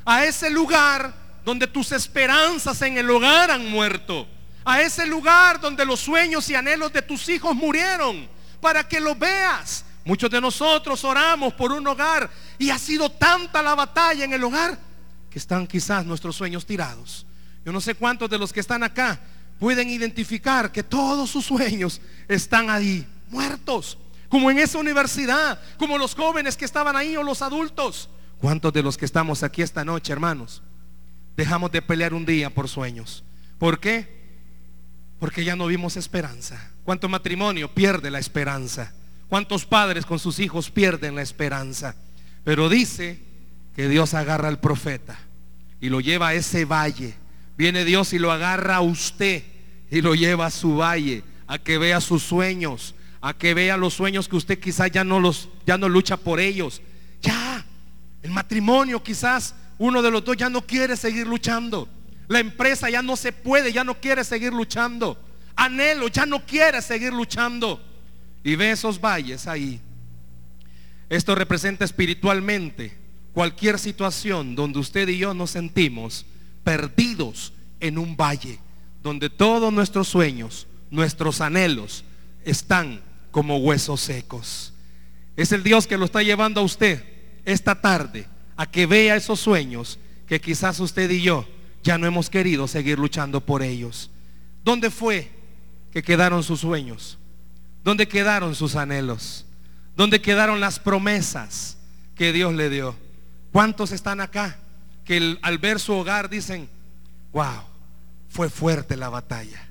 A 0.06 0.24
ese 0.24 0.50
lugar 0.50 1.14
donde 1.44 1.68
tus 1.68 1.92
esperanzas 1.92 2.82
en 2.82 2.98
el 2.98 3.10
hogar 3.10 3.52
han 3.52 3.70
muerto. 3.70 4.28
A 4.64 4.82
ese 4.82 5.06
lugar 5.06 5.60
donde 5.60 5.86
los 5.86 6.00
sueños 6.00 6.50
y 6.50 6.56
anhelos 6.56 6.92
de 6.94 7.02
tus 7.02 7.28
hijos 7.30 7.56
murieron. 7.56 8.30
Para 8.62 8.88
que 8.88 9.00
lo 9.00 9.16
veas. 9.16 9.86
Muchos 10.08 10.32
de 10.32 10.40
nosotros 10.40 11.04
oramos 11.04 11.54
por 11.54 11.74
un 11.74 11.86
hogar 11.86 12.32
y 12.58 12.70
ha 12.70 12.80
sido 12.80 13.12
tanta 13.12 13.62
la 13.62 13.76
batalla 13.76 14.24
en 14.24 14.32
el 14.32 14.42
hogar 14.42 14.80
que 15.30 15.38
están 15.38 15.68
quizás 15.68 16.06
nuestros 16.06 16.34
sueños 16.34 16.66
tirados. 16.66 17.26
Yo 17.66 17.74
no 17.74 17.82
sé 17.82 17.94
cuántos 17.94 18.30
de 18.30 18.38
los 18.38 18.54
que 18.54 18.62
están 18.62 18.84
acá 18.84 19.20
pueden 19.60 19.90
identificar 19.90 20.72
que 20.72 20.82
todos 20.82 21.30
sus 21.30 21.44
sueños 21.44 22.00
están 22.30 22.70
ahí, 22.70 23.06
muertos. 23.28 23.98
Como 24.30 24.50
en 24.50 24.60
esa 24.60 24.78
universidad, 24.78 25.60
como 25.78 25.98
los 25.98 26.16
jóvenes 26.16 26.56
que 26.56 26.64
estaban 26.64 26.96
ahí 26.96 27.18
o 27.18 27.24
los 27.24 27.42
adultos. 27.42 28.10
¿Cuántos 28.40 28.72
de 28.72 28.84
los 28.84 28.98
que 28.98 29.04
estamos 29.04 29.44
aquí 29.44 29.62
esta 29.62 29.84
noche, 29.84 30.14
hermanos, 30.14 30.64
dejamos 31.36 31.70
de 31.74 31.82
pelear 31.82 32.14
un 32.14 32.26
día 32.26 32.50
por 32.50 32.70
sueños? 32.70 33.26
¿Por 33.60 33.82
qué? 33.82 34.08
Porque 35.20 35.44
ya 35.44 35.58
no 35.58 35.68
vimos 35.68 35.98
esperanza. 35.98 36.72
¿Cuánto 36.86 37.10
matrimonio 37.10 37.74
pierde 37.74 38.10
la 38.10 38.20
esperanza? 38.20 38.94
¿Cuántos 39.30 39.66
padres 39.66 40.06
con 40.06 40.20
sus 40.20 40.40
hijos 40.40 40.70
pierden 40.70 41.16
la 41.16 41.22
esperanza? 41.22 41.96
Pero 42.44 42.70
dice 42.70 43.20
que 43.76 43.90
Dios 43.90 44.14
agarra 44.14 44.48
al 44.48 44.60
profeta 44.60 45.20
y 45.82 45.90
lo 45.90 46.00
lleva 46.00 46.30
a 46.30 46.34
ese 46.34 46.66
valle 46.66 47.16
Viene 47.58 47.84
Dios 47.86 48.14
y 48.14 48.20
lo 48.20 48.32
agarra 48.32 48.76
a 48.78 48.82
usted 48.82 49.44
y 49.90 50.02
lo 50.02 50.14
lleva 50.14 50.46
a 50.46 50.52
su 50.52 50.76
valle, 50.78 51.24
a 51.48 51.58
que 51.58 51.80
vea 51.80 52.00
sus 52.00 52.22
sueños, 52.22 52.94
a 53.20 53.34
que 53.34 53.56
vea 53.56 53.76
los 53.78 53.96
sueños 53.96 54.28
que 54.28 54.36
usted 54.36 54.60
quizás 54.60 54.92
ya 54.92 55.04
no 55.04 55.20
los 55.20 55.50
ya 55.66 55.78
no 55.78 55.90
lucha 55.90 56.18
por 56.18 56.40
ellos. 56.40 56.82
Ya, 57.22 57.66
el 58.22 58.30
matrimonio 58.30 59.02
quizás 59.02 59.56
uno 59.80 60.04
de 60.04 60.12
los 60.12 60.24
dos 60.24 60.38
ya 60.38 60.50
no 60.50 60.62
quiere 60.62 60.96
seguir 60.96 61.26
luchando. 61.26 61.90
La 62.28 62.40
empresa 62.40 62.92
ya 62.92 63.02
no 63.02 63.16
se 63.16 63.32
puede, 63.32 63.74
ya 63.74 63.84
no 63.84 64.00
quiere 64.00 64.24
seguir 64.24 64.54
luchando. 64.54 65.20
Anhelo 65.56 66.10
ya 66.10 66.28
no 66.28 66.46
quiere 66.46 66.84
seguir 66.84 67.12
luchando. 67.12 67.84
Y 68.48 68.56
ve 68.56 68.72
esos 68.72 69.02
valles 69.02 69.46
ahí. 69.46 69.82
Esto 71.10 71.36
representa 71.36 71.84
espiritualmente 71.84 72.98
cualquier 73.34 73.78
situación 73.78 74.56
donde 74.56 74.80
usted 74.80 75.10
y 75.10 75.18
yo 75.18 75.34
nos 75.34 75.52
sentimos 75.52 76.26
perdidos 76.64 77.52
en 77.82 77.98
un 77.98 78.16
valle 78.16 78.58
donde 79.04 79.30
todos 79.30 79.74
nuestros 79.74 80.08
sueños, 80.08 80.66
nuestros 80.92 81.42
anhelos 81.42 82.06
están 82.46 83.02
como 83.32 83.58
huesos 83.58 84.00
secos. 84.00 84.74
Es 85.36 85.52
el 85.52 85.62
Dios 85.62 85.86
que 85.86 85.98
lo 85.98 86.06
está 86.06 86.24
llevando 86.24 86.62
a 86.62 86.64
usted 86.64 87.04
esta 87.44 87.82
tarde 87.82 88.28
a 88.56 88.66
que 88.66 88.86
vea 88.86 89.18
esos 89.18 89.42
sueños 89.42 90.00
que 90.26 90.40
quizás 90.40 90.80
usted 90.80 91.10
y 91.10 91.22
yo 91.22 91.46
ya 91.84 91.98
no 91.98 92.08
hemos 92.08 92.30
querido 92.30 92.66
seguir 92.70 92.98
luchando 92.98 93.46
por 93.46 93.62
ellos. 93.62 94.10
¿Dónde 94.64 94.90
fue 94.90 95.32
que 95.92 96.02
quedaron 96.02 96.44
sus 96.44 96.62
sueños? 96.62 97.18
¿Dónde 97.88 98.10
quedaron 98.10 98.54
sus 98.54 98.76
anhelos? 98.76 99.46
¿Dónde 99.96 100.20
quedaron 100.20 100.60
las 100.60 100.78
promesas 100.78 101.78
que 102.16 102.34
Dios 102.34 102.54
le 102.54 102.70
dio? 102.70 102.98
¿Cuántos 103.54 103.94
están 103.94 104.20
acá? 104.20 104.58
que 105.06 105.38
al 105.42 105.58
ver 105.58 105.80
su 105.80 105.94
hogar 105.94 106.30
dicen, 106.30 106.70
wow, 107.32 107.64
fue 108.28 108.50
fuerte 108.50 108.98
la 108.98 109.08
batalla. 109.08 109.70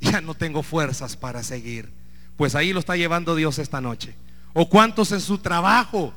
Ya 0.00 0.20
no 0.20 0.34
tengo 0.34 0.64
fuerzas 0.64 1.16
para 1.16 1.44
seguir. 1.44 1.92
Pues 2.36 2.56
ahí 2.56 2.72
lo 2.72 2.80
está 2.80 2.96
llevando 2.96 3.36
Dios 3.36 3.60
esta 3.60 3.80
noche. 3.80 4.16
O 4.52 4.68
cuántos 4.68 5.12
en 5.12 5.20
su 5.20 5.38
trabajo 5.38 6.12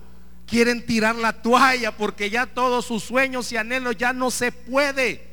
quieren 0.48 0.84
tirar 0.88 1.16
la 1.18 1.34
toalla 1.34 1.96
porque 1.96 2.32
ya 2.32 2.48
todos 2.48 2.86
sus 2.86 3.04
sueños 3.04 3.52
y 3.52 3.58
anhelos 3.58 3.96
ya 3.96 4.12
no 4.12 4.32
se 4.32 4.52
puede. 4.52 5.24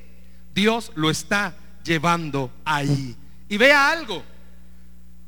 Dios 0.54 0.92
lo 0.96 1.08
está 1.08 1.56
llevando 1.82 2.52
ahí. 2.66 3.16
Y 3.48 3.56
vea 3.56 3.90
algo. 3.90 4.33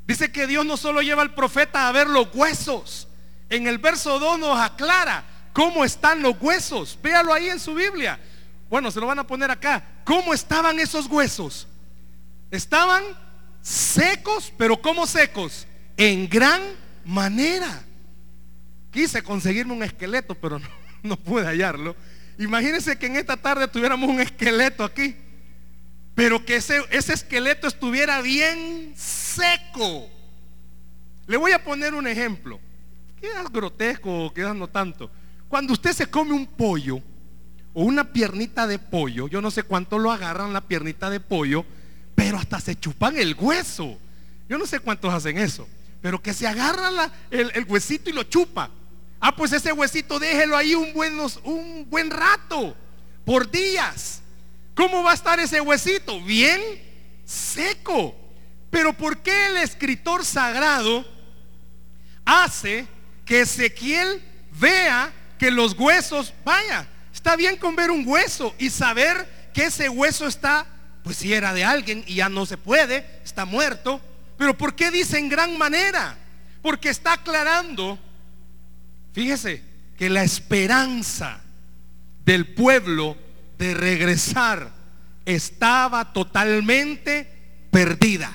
Dice 0.07 0.31
que 0.31 0.47
Dios 0.47 0.65
no 0.65 0.77
solo 0.77 1.01
lleva 1.01 1.21
al 1.21 1.35
profeta 1.35 1.87
a 1.87 1.91
ver 1.91 2.07
los 2.07 2.29
huesos. 2.33 3.07
En 3.49 3.67
el 3.67 3.77
verso 3.77 4.19
2 4.19 4.39
nos 4.39 4.59
aclara 4.59 5.25
¿Cómo 5.57 5.83
están 5.83 6.21
los 6.21 6.39
huesos? 6.39 6.99
Véalo 7.01 7.33
ahí 7.33 7.49
en 7.49 7.59
su 7.59 7.73
Biblia. 7.73 8.19
Bueno, 8.69 8.91
se 8.91 8.99
lo 8.99 9.07
van 9.07 9.17
a 9.17 9.25
poner 9.25 9.49
acá. 9.49 9.83
¿Cómo 10.03 10.31
estaban 10.31 10.79
esos 10.79 11.07
huesos? 11.07 11.67
Estaban 12.51 13.03
secos, 13.63 14.53
pero 14.55 14.79
¿cómo 14.79 15.07
secos? 15.07 15.65
En 15.97 16.29
gran 16.29 16.61
manera. 17.03 17.81
Quise 18.91 19.23
conseguirme 19.23 19.73
un 19.73 19.81
esqueleto, 19.81 20.35
pero 20.35 20.61
no, 21.01 21.17
pude 21.17 21.47
hallarlo. 21.47 21.95
Imagínense 22.37 22.99
que 22.99 23.07
en 23.07 23.15
esta 23.15 23.35
tarde 23.35 23.67
tuviéramos 23.67 24.07
un 24.07 24.21
esqueleto 24.21 24.83
aquí, 24.83 25.15
pero 26.17 26.43
que 26.43 26.55
ese, 26.55 26.83
ese 26.89 27.13
esqueleto 27.13 27.67
estuviera 27.67 28.21
bien 28.23 28.91
seco. 28.95 30.09
Le 31.27 31.37
voy 31.37 31.51
a 31.51 31.63
poner 31.63 31.93
un 31.93 32.07
ejemplo. 32.07 32.59
Quedas 33.21 33.51
grotesco, 33.51 34.33
quedas 34.33 34.55
no 34.55 34.67
tanto. 34.67 35.11
Cuando 35.47 35.73
usted 35.73 35.93
se 35.93 36.07
come 36.07 36.33
un 36.33 36.47
pollo 36.47 37.03
o 37.71 37.83
una 37.83 38.03
piernita 38.03 38.65
de 38.65 38.79
pollo, 38.79 39.27
yo 39.27 39.43
no 39.43 39.51
sé 39.51 39.61
cuánto 39.61 39.99
lo 39.99 40.11
agarran 40.11 40.53
la 40.53 40.61
piernita 40.61 41.11
de 41.11 41.19
pollo, 41.19 41.63
pero 42.15 42.39
hasta 42.39 42.59
se 42.61 42.75
chupan 42.75 43.15
el 43.15 43.35
hueso. 43.35 43.99
Yo 44.49 44.57
no 44.57 44.65
sé 44.65 44.79
cuántos 44.79 45.13
hacen 45.13 45.37
eso, 45.37 45.67
pero 46.01 46.19
que 46.19 46.33
se 46.33 46.47
agarra 46.47 47.11
el, 47.29 47.51
el, 47.53 47.65
huesito 47.65 48.09
y 48.09 48.13
lo 48.13 48.23
chupa. 48.23 48.71
Ah, 49.19 49.35
pues 49.35 49.53
ese 49.53 49.71
huesito 49.71 50.17
déjelo 50.17 50.57
ahí 50.57 50.73
un, 50.73 50.93
buenos, 50.93 51.39
un 51.43 51.85
buen 51.87 52.09
rato, 52.09 52.75
por 53.23 53.51
días. 53.51 54.23
¿Cómo 54.77 55.01
va 55.01 55.09
a 55.09 55.15
estar 55.15 55.39
ese 55.39 55.59
huesito? 55.59 56.21
Bien 56.21 56.61
seco. 57.25 58.15
Pero 58.69 58.93
¿por 58.93 59.23
qué 59.23 59.47
el 59.47 59.57
escritor 59.57 60.23
sagrado 60.23 61.03
hace 62.23 62.85
que 63.25 63.41
Ezequiel 63.41 64.21
vea 64.51 65.11
que 65.39 65.49
los 65.49 65.73
huesos, 65.73 66.31
vaya, 66.45 66.87
está 67.11 67.35
bien 67.35 67.57
con 67.57 67.75
ver 67.75 67.89
un 67.89 68.07
hueso 68.07 68.53
y 68.59 68.69
saber 68.69 69.49
que 69.51 69.65
ese 69.65 69.89
hueso 69.89 70.27
está, 70.27 70.67
pues 71.03 71.17
si 71.17 71.33
era 71.33 71.55
de 71.55 71.63
alguien 71.63 72.03
y 72.05 72.15
ya 72.15 72.29
no 72.29 72.45
se 72.45 72.57
puede, 72.57 73.03
está 73.23 73.45
muerto. 73.45 73.99
Pero 74.37 74.55
¿por 74.55 74.75
qué 74.75 74.91
dice 74.91 75.17
en 75.17 75.27
gran 75.27 75.57
manera? 75.57 76.15
Porque 76.61 76.89
está 76.89 77.13
aclarando, 77.13 77.97
fíjese, 79.11 79.63
que 79.97 80.07
la 80.07 80.23
esperanza 80.23 81.41
del 82.23 82.53
pueblo 82.53 83.17
de 83.57 83.73
regresar 83.73 84.71
estaba 85.25 86.13
totalmente 86.13 87.67
perdida. 87.71 88.31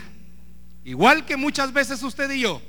Igual 0.84 1.24
que 1.24 1.36
muchas 1.36 1.72
veces 1.72 2.02
usted 2.02 2.30
y 2.30 2.40
yo 2.40 2.60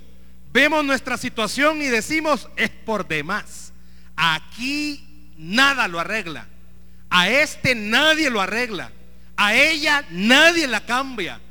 vemos 0.53 0.85
nuestra 0.85 1.17
situación 1.17 1.81
y 1.81 1.87
decimos, 1.87 2.47
es 2.55 2.69
por 2.69 3.07
demás. 3.07 3.73
Aquí 4.15 5.33
nada 5.37 5.87
lo 5.87 5.99
arregla. 5.99 6.47
A 7.09 7.27
este 7.27 7.75
nadie 7.75 8.29
lo 8.29 8.39
arregla. 8.39 8.91
A 9.35 9.55
ella 9.55 10.05
nadie 10.11 10.67
la 10.67 10.85
cambia. 10.85 11.41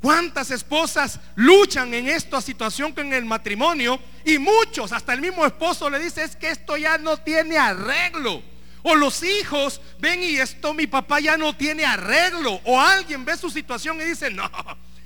¿Cuántas 0.00 0.50
esposas 0.50 1.18
luchan 1.36 1.94
en 1.94 2.08
esta 2.08 2.40
situación 2.40 2.92
con 2.92 3.12
el 3.12 3.24
matrimonio? 3.24 3.98
Y 4.24 4.38
muchos, 4.38 4.92
hasta 4.92 5.14
el 5.14 5.20
mismo 5.20 5.46
esposo 5.46 5.88
le 5.88 5.98
dice, 5.98 6.22
es 6.22 6.36
que 6.36 6.50
esto 6.50 6.76
ya 6.76 6.98
no 6.98 7.16
tiene 7.16 7.56
arreglo. 7.56 8.42
O 8.88 8.94
los 8.94 9.24
hijos 9.24 9.80
ven 9.98 10.22
y 10.22 10.36
esto 10.36 10.72
mi 10.72 10.86
papá 10.86 11.18
ya 11.18 11.36
no 11.36 11.56
tiene 11.56 11.84
arreglo. 11.84 12.60
O 12.62 12.80
alguien 12.80 13.24
ve 13.24 13.36
su 13.36 13.50
situación 13.50 14.00
y 14.00 14.04
dice, 14.04 14.30
no, 14.30 14.48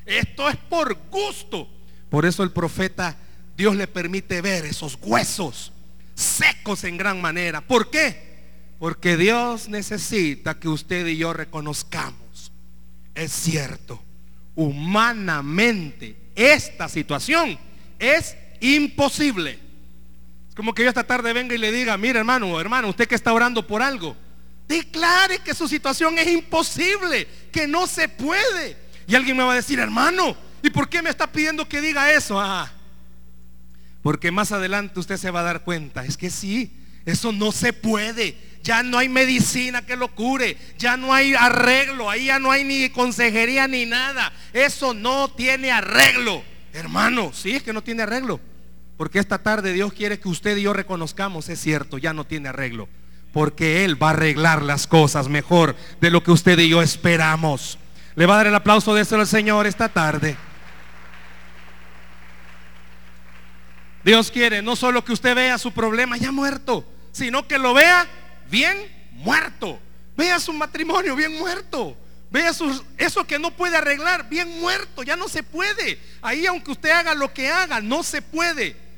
esto 0.05 0.51
es 0.51 0.57
por 0.57 0.95
gusto. 1.11 1.67
Por 2.11 2.27
eso 2.27 2.43
el 2.43 2.53
profeta, 2.53 3.17
Dios 3.57 3.75
le 3.75 3.87
permite 3.87 4.43
ver 4.43 4.67
esos 4.67 4.99
huesos 5.01 5.73
secos 6.15 6.85
en 6.85 6.99
gran 6.99 7.23
manera. 7.23 7.63
¿Por 7.63 7.89
qué? 7.89 8.43
Porque 8.79 9.17
Dios 9.17 9.71
necesita 9.71 10.61
que 10.61 10.69
usted 10.69 11.07
y 11.07 11.17
yo 11.17 11.33
reconozcamos. 11.33 12.53
Es 13.15 13.33
cierto, 13.33 14.03
humanamente 14.57 16.17
esta 16.35 16.87
situación 16.91 17.59
es 17.99 18.37
imposible. 18.61 19.70
Como 20.61 20.75
que 20.75 20.83
yo 20.83 20.91
esta 20.91 21.05
tarde 21.05 21.33
venga 21.33 21.55
y 21.55 21.59
le 21.59 21.73
diga, 21.73 21.97
mire 21.97 22.19
hermano, 22.19 22.61
hermano, 22.61 22.91
usted 22.91 23.09
que 23.09 23.15
está 23.15 23.33
orando 23.33 23.67
por 23.67 23.81
algo, 23.81 24.15
declare 24.69 25.39
que 25.39 25.55
su 25.55 25.67
situación 25.67 26.19
es 26.19 26.27
imposible, 26.27 27.27
que 27.51 27.67
no 27.67 27.87
se 27.87 28.11
puede. 28.11 28.77
Y 29.07 29.15
alguien 29.15 29.39
me 29.39 29.43
va 29.43 29.53
a 29.53 29.57
decir, 29.57 29.79
hermano, 29.79 30.37
¿y 30.63 30.69
por 30.69 30.91
qué 30.91 31.01
me 31.01 31.09
está 31.09 31.33
pidiendo 31.33 31.67
que 31.67 31.81
diga 31.81 32.13
eso? 32.13 32.39
Ah, 32.39 32.71
porque 34.03 34.31
más 34.31 34.53
adelante 34.53 35.01
usted 35.01 35.17
se 35.17 35.31
va 35.31 35.41
a 35.41 35.45
dar 35.45 35.65
cuenta, 35.65 36.05
es 36.05 36.19
que 36.19 36.29
sí, 36.29 36.77
eso 37.07 37.33
no 37.33 37.53
se 37.53 37.73
puede. 37.73 38.37
Ya 38.63 38.83
no 38.83 38.99
hay 38.99 39.09
medicina 39.09 39.87
que 39.87 39.97
lo 39.97 40.15
cure, 40.15 40.59
ya 40.77 40.99
no 40.99 41.15
hay 41.15 41.33
arreglo, 41.33 42.11
ahí 42.11 42.27
ya 42.27 42.39
no 42.39 42.51
hay 42.51 42.65
ni 42.65 42.91
consejería 42.91 43.67
ni 43.67 43.87
nada. 43.87 44.31
Eso 44.53 44.93
no 44.93 45.31
tiene 45.31 45.73
arreglo. 45.73 46.45
Hermano, 46.75 47.33
sí 47.33 47.53
es 47.53 47.63
que 47.63 47.73
no 47.73 47.83
tiene 47.83 48.03
arreglo. 48.03 48.41
Porque 49.01 49.19
esta 49.19 49.39
tarde 49.39 49.73
Dios 49.73 49.95
quiere 49.95 50.21
que 50.21 50.29
usted 50.29 50.59
y 50.59 50.63
yo 50.65 50.75
reconozcamos, 50.75 51.49
es 51.49 51.59
cierto, 51.59 51.97
ya 51.97 52.13
no 52.13 52.27
tiene 52.27 52.51
arreglo. 52.51 52.87
Porque 53.33 53.87
Él 53.87 54.01
va 54.01 54.09
a 54.09 54.11
arreglar 54.11 54.61
las 54.61 54.87
cosas 54.87 55.27
mejor 55.31 55.75
de 56.03 56.11
lo 56.11 56.23
que 56.23 56.33
usted 56.33 56.59
y 56.59 56.69
yo 56.69 56.83
esperamos. 56.83 57.79
Le 58.15 58.27
va 58.27 58.35
a 58.35 58.37
dar 58.37 58.49
el 58.49 58.55
aplauso 58.55 58.95
de 58.95 59.01
eso 59.01 59.17
al 59.17 59.27
Señor 59.27 59.67
esta 59.67 59.89
tarde. 59.89 60.37
Dios 64.05 64.31
quiere 64.31 64.61
no 64.61 64.77
solo 64.77 65.03
que 65.03 65.15
usted 65.15 65.35
vea 65.35 65.57
su 65.57 65.73
problema 65.73 66.19
ya 66.19 66.31
muerto, 66.31 66.85
sino 67.11 67.49
que 67.49 67.57
lo 67.57 67.73
vea 67.73 68.07
bien 68.51 68.77
muerto. 69.13 69.81
Vea 70.15 70.39
su 70.39 70.53
matrimonio 70.53 71.17
bien 71.17 71.39
muerto. 71.39 71.97
Vea 72.31 72.53
eso 72.99 73.27
que 73.27 73.39
no 73.39 73.51
puede 73.53 73.79
arreglar 73.79 74.29
bien 74.29 74.61
muerto. 74.61 75.03
Ya 75.03 75.17
no 75.17 75.27
se 75.27 75.43
puede. 75.43 75.99
Ahí 76.21 76.45
aunque 76.45 76.73
usted 76.73 76.91
haga 76.91 77.15
lo 77.15 77.33
que 77.33 77.49
haga, 77.49 77.81
no 77.81 78.03
se 78.03 78.21
puede. 78.21 78.90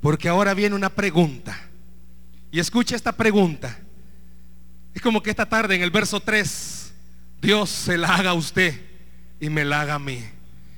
Porque 0.00 0.28
ahora 0.28 0.54
viene 0.54 0.74
una 0.74 0.90
pregunta. 0.90 1.58
Y 2.50 2.58
escuche 2.58 2.96
esta 2.96 3.12
pregunta. 3.12 3.78
Es 4.94 5.02
como 5.02 5.22
que 5.22 5.30
esta 5.30 5.46
tarde 5.46 5.76
en 5.76 5.82
el 5.82 5.90
verso 5.90 6.20
3, 6.20 6.92
Dios 7.40 7.70
se 7.70 7.96
la 7.96 8.14
haga 8.14 8.30
a 8.30 8.34
usted 8.34 8.80
y 9.38 9.48
me 9.48 9.64
la 9.64 9.82
haga 9.82 9.94
a 9.94 9.98
mí. 9.98 10.22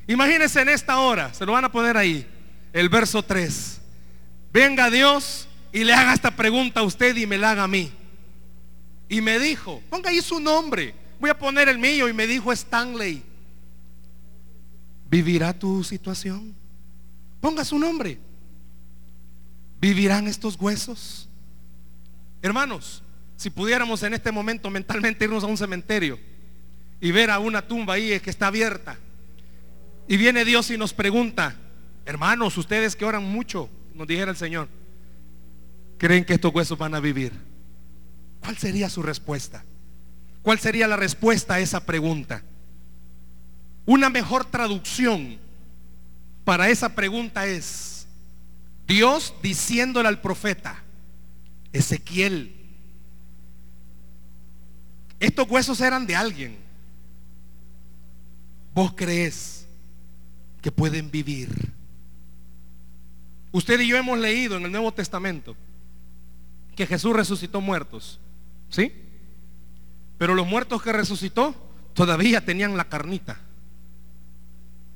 Imagínense 0.07 0.61
en 0.61 0.69
esta 0.69 0.99
hora, 0.99 1.33
se 1.33 1.47
lo 1.47 1.53
van 1.53 1.65
a 1.65 1.73
poner 1.73 1.97
ahí, 1.97 2.27
el 2.73 2.89
verso 2.89 3.23
3. 3.23 3.81
Venga 4.53 4.91
Dios 4.91 5.49
y 5.73 5.85
le 5.85 5.95
haga 5.95 6.13
esta 6.13 6.35
pregunta 6.37 6.81
a 6.81 6.83
usted 6.83 7.17
y 7.17 7.27
me 7.27 7.39
la 7.39 7.53
haga 7.53 7.65
a 7.65 7.69
mí. 7.69 7.91
Y 9.09 9.21
me 9.21 9.39
dijo, 9.39 9.83
ponga 9.89 10.11
ahí 10.11 10.21
su 10.21 10.41
nombre, 10.41 10.95
voy 11.19 11.31
a 11.31 11.39
poner 11.39 11.69
el 11.69 11.79
mío 11.79 12.09
y 12.09 12.13
me 12.13 12.27
dijo 12.27 12.53
Stanley, 12.53 13.23
¿vivirá 15.09 15.53
tu 15.59 15.83
situación? 15.85 16.55
Ponga 17.41 17.65
su 17.65 17.79
nombre. 17.79 18.19
¿Vivirán 19.83 20.29
estos 20.29 20.57
huesos? 20.61 21.29
Hermanos, 22.41 23.03
si 23.37 23.51
pudiéramos 23.51 24.05
en 24.05 24.15
este 24.15 24.31
momento 24.31 24.71
mentalmente 24.71 25.25
irnos 25.25 25.43
a 25.43 25.49
un 25.49 25.59
cementerio 25.59 26.21
y 27.01 27.11
ver 27.11 27.33
a 27.33 27.41
una 27.41 27.67
tumba 27.67 27.95
ahí 27.95 28.21
que 28.21 28.31
está 28.31 28.47
abierta, 28.47 28.97
y 30.07 30.17
viene 30.17 30.45
Dios 30.45 30.71
y 30.71 30.79
nos 30.79 30.93
pregunta, 30.93 31.57
hermanos, 32.07 32.57
ustedes 32.59 32.95
que 32.95 33.05
oran 33.05 33.25
mucho, 33.25 33.69
nos 33.93 34.07
dijera 34.07 34.31
el 34.31 34.37
Señor, 34.37 34.69
¿creen 35.99 36.25
que 36.25 36.35
estos 36.35 36.55
huesos 36.55 36.79
van 36.79 36.95
a 36.95 37.01
vivir? 37.01 37.33
¿Cuál 38.39 38.57
sería 38.57 38.89
su 38.89 39.03
respuesta? 39.03 39.65
¿Cuál 40.43 40.61
sería 40.61 40.87
la 40.87 40.97
respuesta 40.97 41.55
a 41.55 41.61
esa 41.61 41.85
pregunta? 41.85 42.45
Una 43.85 44.11
mejor 44.11 44.45
traducción 44.45 45.41
para 46.45 46.69
esa 46.69 46.95
pregunta 46.95 47.49
es 47.49 47.92
Dios 48.93 49.33
diciéndole 49.43 50.07
al 50.07 50.21
profeta, 50.21 50.83
Ezequiel, 51.73 52.55
estos 55.19 55.49
huesos 55.49 55.81
eran 55.81 56.07
de 56.07 56.15
alguien. 56.15 56.59
¿Vos 58.75 58.93
crees 58.95 59.67
que 60.61 60.71
pueden 60.71 61.11
vivir? 61.11 61.73
Usted 63.51 63.81
y 63.81 63.89
yo 63.89 63.97
hemos 63.97 64.19
leído 64.19 64.59
en 64.59 64.65
el 64.65 64.73
Nuevo 64.73 64.93
Testamento 64.93 65.57
que 66.77 66.87
Jesús 66.87 67.17
resucitó 67.17 67.63
muertos. 67.63 68.21
¿Sí? 68.69 68.93
Pero 70.19 70.35
los 70.35 70.47
muertos 70.47 70.83
que 70.83 70.93
resucitó 70.93 71.55
todavía 71.95 72.45
tenían 72.45 72.77
la 72.77 72.91
carnita. 72.91 73.41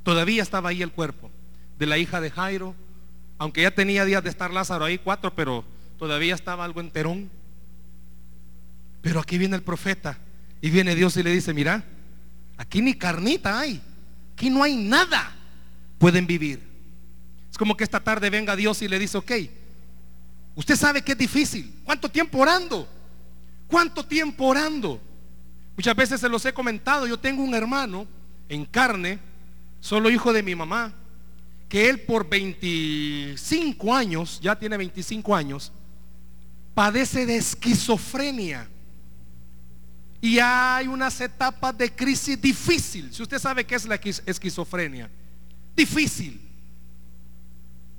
Todavía 0.03 0.43
estaba 0.43 0.69
ahí 0.69 0.83
el 0.83 0.93
cuerpo 0.93 1.31
de 1.79 1.87
la 1.87 1.97
hija 1.97 2.21
de 2.21 2.31
Jairo. 2.31 2.75
Aunque 3.39 3.63
ya 3.63 3.71
tenía 3.71 4.05
días 4.05 4.23
de 4.23 4.31
estar 4.31 4.53
Lázaro 4.53 4.85
ahí, 4.85 4.99
cuatro, 4.99 5.35
pero 5.35 5.65
todavía 5.99 6.35
estaba 6.35 6.65
algo 6.65 6.81
enterón. 6.81 7.31
Pero 9.03 9.21
aquí 9.21 9.39
viene 9.39 9.57
el 9.57 9.63
profeta 9.63 10.19
y 10.61 10.71
viene 10.71 10.95
Dios 10.95 11.17
y 11.17 11.23
le 11.23 11.31
dice, 11.31 11.53
mira, 11.53 11.85
aquí 12.57 12.81
ni 12.81 12.95
carnita 12.95 13.61
hay, 13.61 13.81
aquí 14.35 14.51
no 14.51 14.63
hay 14.63 14.77
nada, 14.77 15.35
pueden 15.99 16.27
vivir. 16.27 16.61
Es 17.51 17.59
como 17.59 17.77
que 17.77 17.85
esta 17.85 18.01
tarde 18.01 18.31
venga 18.31 18.57
Dios 18.57 18.83
y 18.83 18.89
le 18.89 18.99
dice, 18.99 19.19
ok, 19.19 19.33
usted 20.57 20.77
sabe 20.77 21.03
que 21.03 21.13
es 21.13 21.19
difícil, 21.19 21.73
¿cuánto 21.85 22.09
tiempo 22.09 22.39
orando? 22.39 22.89
¿Cuánto 23.69 24.05
tiempo 24.05 24.47
orando? 24.47 25.01
Muchas 25.77 25.95
veces 25.95 26.21
se 26.21 26.29
los 26.29 26.45
he 26.45 26.53
comentado, 26.53 27.07
yo 27.07 27.19
tengo 27.19 27.43
un 27.43 27.55
hermano 27.55 28.07
en 28.49 28.65
carne, 28.65 29.19
solo 29.81 30.11
hijo 30.11 30.33
de 30.33 30.43
mi 30.43 30.55
mamá, 30.55 30.93
que 31.69 31.89
él 31.89 32.01
por 32.03 32.29
25 32.29 33.95
años, 33.95 34.41
ya 34.41 34.57
tiene 34.57 34.77
25 34.77 35.35
años, 35.35 35.73
padece 36.75 37.27
de 37.27 37.37
esquizofrenia. 37.37 38.69
Y 40.21 40.39
hay 40.39 40.87
unas 40.87 41.21
etapas 41.21 41.77
de 41.77 41.95
crisis 41.95 42.41
difícil. 42.41 43.13
Si 43.13 43.23
usted 43.23 43.39
sabe 43.39 43.65
qué 43.65 43.75
es 43.75 43.87
la 43.87 43.97
esquizofrenia, 43.97 45.11
difícil. 45.75 46.41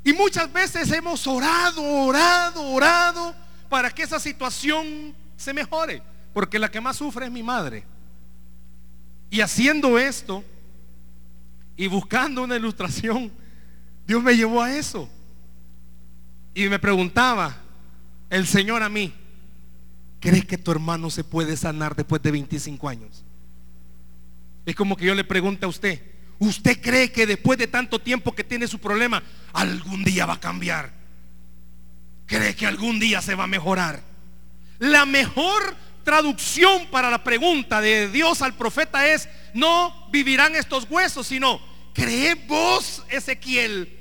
Y 0.03 0.13
muchas 0.13 0.51
veces 0.51 0.91
hemos 0.91 1.27
orado, 1.27 1.83
orado, 1.83 2.63
orado 2.71 3.35
para 3.69 3.89
que 3.91 4.03
esa 4.03 4.19
situación 4.19 5.13
se 5.35 5.53
mejore. 5.53 6.01
Porque 6.33 6.59
la 6.59 6.71
que 6.71 6.79
más 6.79 6.97
sufre 6.97 7.25
es 7.25 7.31
mi 7.31 7.43
madre. 7.43 7.83
Y 9.29 9.41
haciendo 9.41 9.99
esto 9.99 10.43
y 11.75 11.87
buscando 11.87 12.43
una 12.43 12.55
ilustración, 12.55 13.31
Dios 14.07 14.23
me 14.23 14.35
llevó 14.37 14.61
a 14.61 14.73
eso. 14.73 15.09
Y 16.53 16.69
me 16.69 16.79
preguntaba 16.79 17.55
el 18.29 18.47
Señor 18.47 18.81
a 18.81 18.89
mí, 18.89 19.13
¿crees 20.19 20.45
que 20.45 20.57
tu 20.57 20.71
hermano 20.71 21.09
se 21.09 21.23
puede 21.23 21.55
sanar 21.57 21.95
después 21.95 22.21
de 22.23 22.31
25 22.31 22.89
años? 22.89 23.23
Es 24.65 24.75
como 24.75 24.95
que 24.95 25.05
yo 25.05 25.13
le 25.13 25.23
pregunto 25.23 25.67
a 25.67 25.69
usted, 25.69 26.01
¿usted 26.39 26.81
cree 26.81 27.11
que 27.11 27.27
después 27.27 27.59
de 27.59 27.67
tanto 27.67 27.99
tiempo 27.99 28.33
que 28.33 28.43
tiene 28.43 28.67
su 28.67 28.79
problema, 28.79 29.21
algún 29.53 30.03
día 30.03 30.25
va 30.25 30.33
a 30.33 30.39
cambiar? 30.39 30.91
¿Cree 32.25 32.55
que 32.55 32.65
algún 32.65 32.99
día 32.99 33.21
se 33.21 33.35
va 33.35 33.43
a 33.43 33.47
mejorar? 33.47 34.01
La 34.79 35.05
mejor 35.05 35.75
traducción 36.03 36.87
para 36.87 37.09
la 37.09 37.23
pregunta 37.23 37.81
de 37.81 38.09
Dios 38.09 38.41
al 38.41 38.55
profeta 38.55 39.07
es, 39.07 39.27
no 39.53 40.09
vivirán 40.11 40.55
estos 40.55 40.87
huesos, 40.89 41.27
sino, 41.27 41.61
¿cree 41.93 42.35
vos, 42.35 43.03
Ezequiel, 43.09 43.96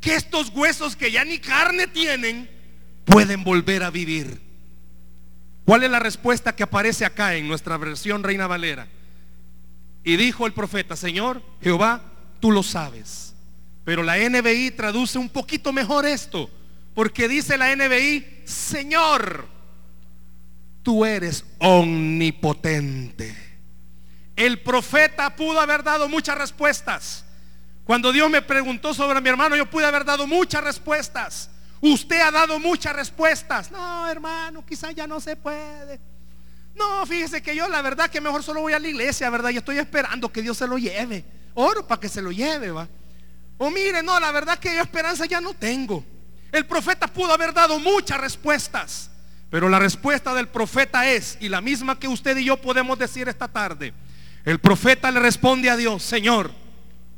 que 0.00 0.14
estos 0.14 0.50
huesos 0.50 0.96
que 0.96 1.10
ya 1.10 1.24
ni 1.24 1.38
carne 1.38 1.86
tienen, 1.86 2.48
pueden 3.04 3.44
volver 3.44 3.82
a 3.82 3.90
vivir? 3.90 4.40
¿Cuál 5.64 5.84
es 5.84 5.90
la 5.90 5.98
respuesta 5.98 6.56
que 6.56 6.62
aparece 6.62 7.04
acá 7.04 7.34
en 7.34 7.46
nuestra 7.46 7.76
versión 7.76 8.22
Reina 8.22 8.46
Valera? 8.46 8.88
Y 10.02 10.16
dijo 10.16 10.46
el 10.46 10.54
profeta, 10.54 10.96
Señor, 10.96 11.42
Jehová, 11.62 12.02
tú 12.40 12.50
lo 12.50 12.62
sabes. 12.62 13.34
Pero 13.84 14.02
la 14.02 14.16
NBI 14.16 14.70
traduce 14.70 15.18
un 15.18 15.28
poquito 15.28 15.72
mejor 15.72 16.06
esto, 16.06 16.50
porque 16.94 17.28
dice 17.28 17.58
la 17.58 17.74
NBI, 17.74 18.42
Señor, 18.44 19.46
tú 20.82 21.04
eres 21.04 21.44
omnipotente. 21.58 23.36
El 24.36 24.60
profeta 24.62 25.36
pudo 25.36 25.60
haber 25.60 25.82
dado 25.82 26.08
muchas 26.08 26.38
respuestas. 26.38 27.24
Cuando 27.88 28.12
Dios 28.12 28.28
me 28.28 28.42
preguntó 28.42 28.92
sobre 28.92 29.18
mi 29.22 29.30
hermano, 29.30 29.56
yo 29.56 29.64
pude 29.64 29.86
haber 29.86 30.04
dado 30.04 30.26
muchas 30.26 30.62
respuestas. 30.62 31.48
Usted 31.80 32.20
ha 32.20 32.30
dado 32.30 32.58
muchas 32.58 32.94
respuestas. 32.94 33.70
No, 33.70 34.06
hermano, 34.06 34.62
quizás 34.66 34.94
ya 34.94 35.06
no 35.06 35.18
se 35.20 35.36
puede. 35.36 35.98
No, 36.74 37.06
fíjese 37.06 37.40
que 37.40 37.56
yo 37.56 37.66
la 37.66 37.80
verdad 37.80 38.10
que 38.10 38.20
mejor 38.20 38.42
solo 38.42 38.60
voy 38.60 38.74
a 38.74 38.78
la 38.78 38.88
iglesia, 38.88 39.30
¿verdad? 39.30 39.48
Y 39.48 39.56
estoy 39.56 39.78
esperando 39.78 40.30
que 40.30 40.42
Dios 40.42 40.58
se 40.58 40.66
lo 40.66 40.76
lleve. 40.76 41.24
Oro 41.54 41.86
para 41.86 41.98
que 41.98 42.10
se 42.10 42.20
lo 42.20 42.30
lleve, 42.30 42.70
va. 42.70 42.86
O 43.56 43.70
mire, 43.70 44.02
no, 44.02 44.20
la 44.20 44.32
verdad 44.32 44.58
que 44.58 44.74
yo 44.74 44.82
esperanza 44.82 45.24
ya 45.24 45.40
no 45.40 45.54
tengo. 45.54 46.04
El 46.52 46.66
profeta 46.66 47.06
pudo 47.06 47.32
haber 47.32 47.54
dado 47.54 47.78
muchas 47.78 48.20
respuestas, 48.20 49.10
pero 49.48 49.66
la 49.70 49.78
respuesta 49.78 50.34
del 50.34 50.48
profeta 50.48 51.08
es, 51.10 51.38
y 51.40 51.48
la 51.48 51.62
misma 51.62 51.98
que 51.98 52.06
usted 52.06 52.36
y 52.36 52.44
yo 52.44 52.60
podemos 52.60 52.98
decir 52.98 53.30
esta 53.30 53.48
tarde, 53.48 53.94
el 54.44 54.58
profeta 54.58 55.10
le 55.10 55.20
responde 55.20 55.70
a 55.70 55.76
Dios, 55.78 56.02
Señor, 56.02 56.52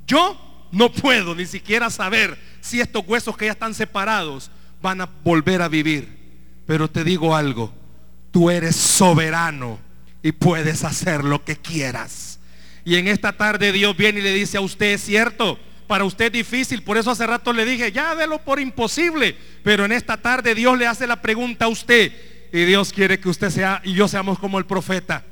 yo 0.07 0.47
no 0.73 0.93
puedo 0.93 1.35
ni 1.35 1.47
siquiera 1.47 1.91
saber 1.91 2.39
si 2.61 2.81
estos 2.81 3.05
huesos 3.07 3.37
que 3.37 3.47
ya 3.47 3.53
están 3.53 3.75
separados 3.75 4.51
van 4.83 5.01
a 5.01 5.09
volver 5.25 5.63
a 5.63 5.69
vivir. 5.69 6.09
Pero 6.67 6.89
te 6.89 7.05
digo 7.05 7.35
algo, 7.35 7.73
tú 8.31 8.51
eres 8.51 8.77
soberano 8.77 9.79
y 10.23 10.33
puedes 10.33 10.85
hacer 10.85 11.25
lo 11.25 11.45
que 11.45 11.57
quieras. 11.57 12.39
Y 12.85 12.97
en 12.97 13.09
esta 13.09 13.33
tarde 13.33 13.73
Dios 13.73 13.97
viene 13.97 14.21
y 14.21 14.23
le 14.23 14.33
dice 14.33 14.57
a 14.57 14.61
usted, 14.61 14.95
es 14.95 15.03
cierto, 15.03 15.59
para 15.87 16.05
usted 16.05 16.27
es 16.27 16.33
difícil, 16.33 16.83
por 16.83 16.97
eso 16.97 17.11
hace 17.11 17.27
rato 17.27 17.53
le 17.53 17.65
dije, 17.65 17.91
ya 17.91 18.15
délo 18.15 18.39
por 18.39 18.61
imposible. 18.61 19.37
Pero 19.65 19.85
en 19.85 19.93
esta 19.93 20.17
tarde 20.17 20.55
Dios 20.55 20.79
le 20.79 20.87
hace 20.87 21.07
la 21.07 21.21
pregunta 21.21 21.65
a 21.65 21.69
usted 21.69 22.13
y 22.53 22.65
Dios 22.65 22.93
quiere 22.93 23.19
que 23.19 23.29
usted 23.29 23.51
sea 23.51 23.81
y 23.85 23.95
yo 23.95 24.07
seamos 24.09 24.39
como 24.39 24.59
el 24.59 24.67
profeta. 24.67 25.25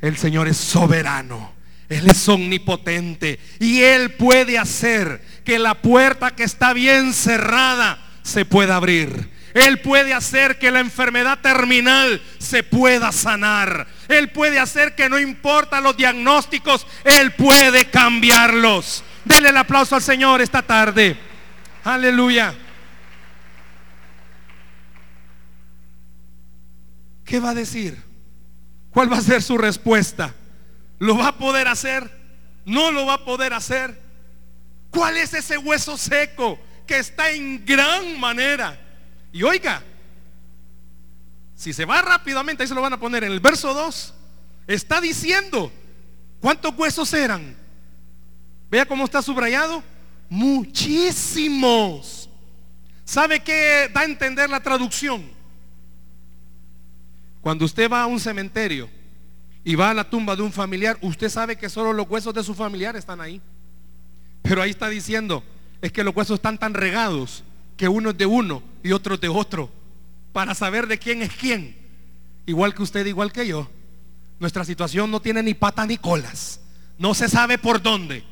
El 0.00 0.16
Señor 0.16 0.48
es 0.48 0.56
soberano. 0.56 1.52
Él 1.90 2.06
es 2.06 2.28
omnipotente 2.28 3.40
y 3.58 3.82
Él 3.82 4.12
puede 4.12 4.58
hacer 4.58 5.20
que 5.44 5.58
la 5.58 5.74
puerta 5.74 6.30
que 6.30 6.44
está 6.44 6.72
bien 6.72 7.12
cerrada 7.12 7.98
se 8.22 8.44
pueda 8.44 8.76
abrir. 8.76 9.28
Él 9.54 9.80
puede 9.80 10.14
hacer 10.14 10.60
que 10.60 10.70
la 10.70 10.78
enfermedad 10.78 11.40
terminal 11.40 12.22
se 12.38 12.62
pueda 12.62 13.10
sanar. 13.10 13.88
Él 14.06 14.30
puede 14.30 14.60
hacer 14.60 14.94
que 14.94 15.08
no 15.08 15.18
importa 15.18 15.80
los 15.80 15.96
diagnósticos, 15.96 16.86
Él 17.02 17.32
puede 17.32 17.86
cambiarlos. 17.86 19.02
Dele 19.24 19.48
el 19.48 19.56
aplauso 19.56 19.96
al 19.96 20.02
Señor 20.02 20.40
esta 20.40 20.62
tarde. 20.62 21.18
Aleluya. 21.82 22.54
¿Qué 27.24 27.40
va 27.40 27.50
a 27.50 27.54
decir? 27.54 28.00
¿Cuál 28.90 29.12
va 29.12 29.18
a 29.18 29.22
ser 29.22 29.42
su 29.42 29.58
respuesta? 29.58 30.36
¿Lo 31.00 31.16
va 31.16 31.28
a 31.28 31.38
poder 31.38 31.66
hacer? 31.66 32.08
¿No 32.66 32.92
lo 32.92 33.06
va 33.06 33.14
a 33.14 33.24
poder 33.24 33.54
hacer? 33.54 33.98
¿Cuál 34.90 35.16
es 35.16 35.32
ese 35.32 35.56
hueso 35.56 35.96
seco 35.96 36.60
que 36.86 36.98
está 36.98 37.30
en 37.30 37.64
gran 37.64 38.20
manera? 38.20 38.78
Y 39.32 39.42
oiga, 39.42 39.82
si 41.54 41.72
se 41.72 41.86
va 41.86 42.02
rápidamente, 42.02 42.62
ahí 42.62 42.68
se 42.68 42.74
lo 42.74 42.82
van 42.82 42.92
a 42.92 43.00
poner 43.00 43.24
en 43.24 43.32
el 43.32 43.40
verso 43.40 43.72
2, 43.72 44.14
está 44.66 45.00
diciendo, 45.00 45.72
¿cuántos 46.38 46.76
huesos 46.76 47.10
eran? 47.14 47.56
Vea 48.70 48.84
cómo 48.84 49.06
está 49.06 49.22
subrayado. 49.22 49.82
Muchísimos. 50.28 52.28
¿Sabe 53.04 53.40
qué 53.40 53.90
da 53.92 54.02
a 54.02 54.04
entender 54.04 54.50
la 54.50 54.60
traducción? 54.60 55.30
Cuando 57.40 57.64
usted 57.64 57.90
va 57.90 58.02
a 58.02 58.06
un 58.06 58.20
cementerio 58.20 58.99
y 59.64 59.74
va 59.74 59.90
a 59.90 59.94
la 59.94 60.08
tumba 60.08 60.36
de 60.36 60.42
un 60.42 60.52
familiar, 60.52 60.98
usted 61.02 61.28
sabe 61.28 61.56
que 61.56 61.68
solo 61.68 61.92
los 61.92 62.08
huesos 62.08 62.32
de 62.34 62.42
su 62.42 62.54
familiar 62.54 62.96
están 62.96 63.20
ahí. 63.20 63.40
Pero 64.42 64.62
ahí 64.62 64.70
está 64.70 64.88
diciendo, 64.88 65.44
es 65.82 65.92
que 65.92 66.04
los 66.04 66.14
huesos 66.16 66.36
están 66.36 66.58
tan 66.58 66.74
regados 66.74 67.44
que 67.76 67.88
uno 67.88 68.10
es 68.10 68.18
de 68.18 68.26
uno 68.26 68.62
y 68.82 68.92
otro 68.92 69.14
es 69.14 69.20
de 69.20 69.28
otro, 69.28 69.70
para 70.32 70.54
saber 70.54 70.86
de 70.86 70.98
quién 70.98 71.22
es 71.22 71.32
quién. 71.32 71.76
Igual 72.46 72.74
que 72.74 72.82
usted, 72.82 73.04
igual 73.06 73.32
que 73.32 73.46
yo. 73.46 73.68
Nuestra 74.38 74.64
situación 74.64 75.10
no 75.10 75.20
tiene 75.20 75.42
ni 75.42 75.54
patas 75.54 75.86
ni 75.86 75.98
colas. 75.98 76.60
No 76.98 77.14
se 77.14 77.28
sabe 77.28 77.58
por 77.58 77.82
dónde. 77.82 78.24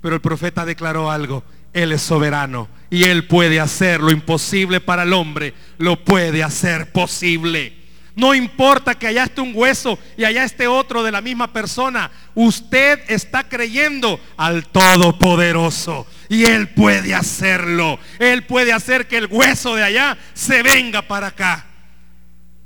Pero 0.00 0.14
el 0.14 0.20
profeta 0.20 0.64
declaró 0.64 1.10
algo. 1.10 1.42
Él 1.72 1.92
es 1.92 2.02
soberano 2.02 2.68
y 2.88 3.04
él 3.04 3.26
puede 3.26 3.60
hacer 3.60 4.00
lo 4.00 4.10
imposible 4.10 4.80
para 4.80 5.02
el 5.02 5.12
hombre. 5.12 5.52
Lo 5.78 6.04
puede 6.04 6.42
hacer 6.42 6.92
posible. 6.92 7.85
No 8.16 8.34
importa 8.34 8.94
que 8.94 9.06
allá 9.06 9.24
esté 9.24 9.42
un 9.42 9.52
hueso 9.54 9.98
y 10.16 10.24
allá 10.24 10.42
esté 10.42 10.66
otro 10.66 11.02
de 11.02 11.12
la 11.12 11.20
misma 11.20 11.52
persona. 11.52 12.10
Usted 12.34 13.00
está 13.08 13.46
creyendo 13.46 14.18
al 14.38 14.66
Todopoderoso. 14.68 16.06
Y 16.30 16.44
Él 16.44 16.70
puede 16.70 17.14
hacerlo. 17.14 18.00
Él 18.18 18.44
puede 18.44 18.72
hacer 18.72 19.06
que 19.06 19.18
el 19.18 19.26
hueso 19.26 19.76
de 19.76 19.84
allá 19.84 20.16
se 20.32 20.62
venga 20.62 21.02
para 21.02 21.28
acá. 21.28 21.66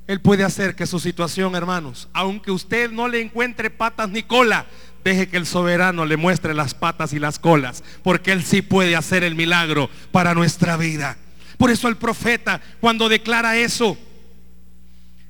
Él 0.06 0.20
puede 0.20 0.44
hacer 0.44 0.76
que 0.76 0.86
su 0.86 1.00
situación, 1.00 1.56
hermanos, 1.56 2.08
aunque 2.12 2.52
usted 2.52 2.90
no 2.92 3.08
le 3.08 3.20
encuentre 3.20 3.70
patas 3.70 4.08
ni 4.08 4.22
cola, 4.22 4.66
deje 5.04 5.28
que 5.28 5.36
el 5.36 5.46
soberano 5.46 6.04
le 6.04 6.16
muestre 6.16 6.54
las 6.54 6.74
patas 6.74 7.12
y 7.12 7.18
las 7.18 7.40
colas, 7.40 7.82
porque 8.04 8.30
Él 8.32 8.44
sí 8.44 8.62
puede 8.62 8.94
hacer 8.94 9.24
el 9.24 9.34
milagro 9.34 9.90
para 10.12 10.34
nuestra 10.34 10.76
vida. 10.76 11.16
Por 11.58 11.70
eso 11.70 11.88
el 11.88 11.96
profeta, 11.96 12.60
cuando 12.80 13.08
declara 13.08 13.56
eso, 13.56 13.98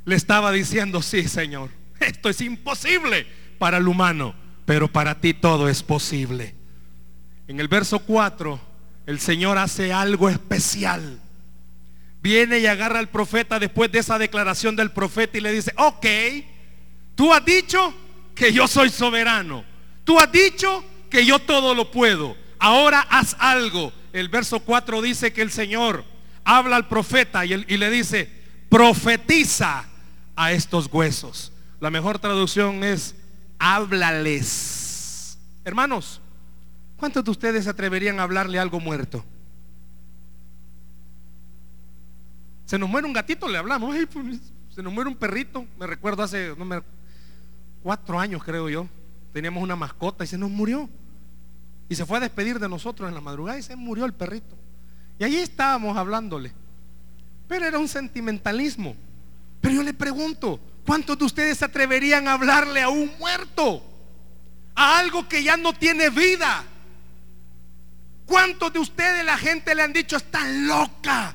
le 0.05 0.17
estaba 0.17 0.53
diciendo, 0.53 1.03
sí, 1.03 1.29
Señor, 1.29 1.71
esto 2.01 2.29
es 2.29 2.41
imposible 2.41 3.27
para 3.59 3.77
el 3.77 3.89
humano, 3.89 4.35
pero 4.65 4.89
para 4.89 5.21
ti 5.21 5.35
todo 5.35 5.69
es 5.69 5.83
posible. 5.83 6.55
En 7.47 7.61
el 7.61 7.69
verso 7.69 7.99
4, 8.01 8.61
el 9.07 9.21
Señor 9.21 9.59
hace 9.59 9.93
algo 9.93 10.29
especial. 10.29 11.21
Viene 12.23 12.59
y 12.59 12.67
agarra 12.67 12.99
al 12.99 13.09
profeta 13.09 13.59
después 13.59 13.91
de 13.91 13.99
esa 13.99 14.19
declaración 14.19 14.77
del 14.77 14.93
profeta 14.93 15.39
y 15.39 15.41
le 15.41 15.53
dice, 15.53 15.73
ok, 15.77 16.07
tú 17.15 17.33
has 17.33 17.45
dicho 17.45 17.95
que 18.35 18.53
yo 18.53 18.69
soy 18.69 18.91
soberano. 18.91 19.65
Tú 20.05 20.19
has 20.19 20.31
dicho 20.31 20.85
que 21.11 21.27
yo 21.27 21.39
todo 21.39 21.75
lo 21.75 21.91
puedo. 21.91 22.37
Ahora 22.59 23.01
haz 23.11 23.37
algo. 23.39 23.93
El 24.13 24.29
verso 24.29 24.61
4 24.61 25.03
dice 25.03 25.33
que 25.33 25.43
el 25.43 25.51
Señor 25.51 26.05
habla 26.45 26.77
al 26.77 26.89
profeta 26.89 27.45
y, 27.45 27.53
y 27.53 27.77
le 27.77 27.91
dice, 27.91 28.31
profetiza 28.69 29.90
a 30.37 30.53
estos 30.53 30.89
huesos. 30.93 31.53
La 31.81 31.91
mejor 31.91 32.19
traducción 32.19 32.85
es, 32.85 33.15
háblales. 33.59 35.39
Hermanos, 35.65 36.21
¿Cuántos 37.01 37.25
de 37.25 37.31
ustedes 37.31 37.67
atreverían 37.67 38.21
a 38.21 38.25
hablarle 38.25 38.59
algo 38.59 38.79
muerto? 38.79 39.25
Se 42.67 42.79
nos 42.79 42.91
muere 42.91 43.07
un 43.07 43.15
gatito, 43.15 43.49
le 43.49 43.57
hablamos. 43.57 43.97
Pues, 44.13 44.39
se 44.69 44.83
nos 44.83 44.93
muere 44.93 45.09
un 45.09 45.17
perrito. 45.17 45.65
Me 45.79 45.87
recuerdo 45.87 46.23
hace 46.23 46.55
cuatro 47.83 48.21
años, 48.21 48.45
creo 48.45 48.69
yo. 48.69 48.87
Teníamos 49.33 49.63
una 49.63 49.77
mascota 49.77 50.25
y 50.25 50.27
se 50.27 50.37
nos 50.37 50.51
murió. 50.51 50.91
Y 51.89 51.95
se 51.95 52.05
fue 52.05 52.19
a 52.19 52.21
despedir 52.21 52.59
de 52.59 52.69
nosotros 52.69 53.09
en 53.09 53.15
la 53.15 53.23
madrugada 53.23 53.59
y 53.59 53.63
se 53.63 53.77
murió 53.77 54.05
el 54.05 54.13
perrito. 54.13 54.55
Y 55.19 55.25
allí 55.25 55.39
estábamos 55.39 55.97
hablándole. 55.97 56.53
Pero 57.49 57.65
era 57.65 57.79
un 57.79 57.89
sentimentalismo. 57.89 58.95
Pero 59.61 59.75
yo 59.77 59.83
le 59.83 59.95
pregunto, 59.95 60.61
¿cuántos 60.87 61.19
de 61.19 61.25
ustedes 61.25 61.59
se 61.59 61.65
atreverían 61.65 62.29
a 62.29 62.35
hablarle 62.35 62.81
a 62.83 62.89
un 62.89 63.13
muerto? 63.19 63.85
A 64.75 64.99
algo 64.99 65.29
que 65.29 65.43
ya 65.43 65.57
no 65.57 65.73
tiene 65.73 66.09
vida. 66.11 66.65
¿Cuántos 68.25 68.73
de 68.73 68.79
ustedes 68.79 69.25
la 69.25 69.37
gente 69.37 69.75
le 69.75 69.83
han 69.83 69.93
dicho, 69.93 70.17
está 70.17 70.47
loca? 70.47 71.35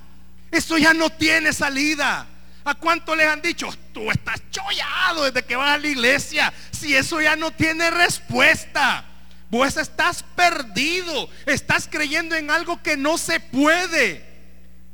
Eso 0.50 0.78
ya 0.78 0.94
no 0.94 1.10
tiene 1.10 1.54
salida. 1.54 2.28
¿A 2.64 2.74
cuántos 2.74 3.16
les 3.16 3.28
han 3.28 3.42
dicho, 3.42 3.68
tú 3.94 4.10
estás 4.10 4.42
chollado 4.50 5.26
desde 5.26 5.46
que 5.46 5.56
vas 5.56 5.76
a 5.76 5.78
la 5.78 5.88
iglesia? 5.88 6.52
Si 6.72 6.96
eso 6.96 7.22
ya 7.22 7.36
no 7.36 7.52
tiene 7.52 7.92
respuesta. 7.92 9.06
Vos 9.52 9.78
estás 9.78 10.24
perdido. 10.36 11.30
Estás 11.46 11.88
creyendo 11.92 12.36
en 12.36 12.50
algo 12.50 12.82
que 12.82 12.98
no 12.98 13.18
se 13.18 13.40
puede. 13.40 14.26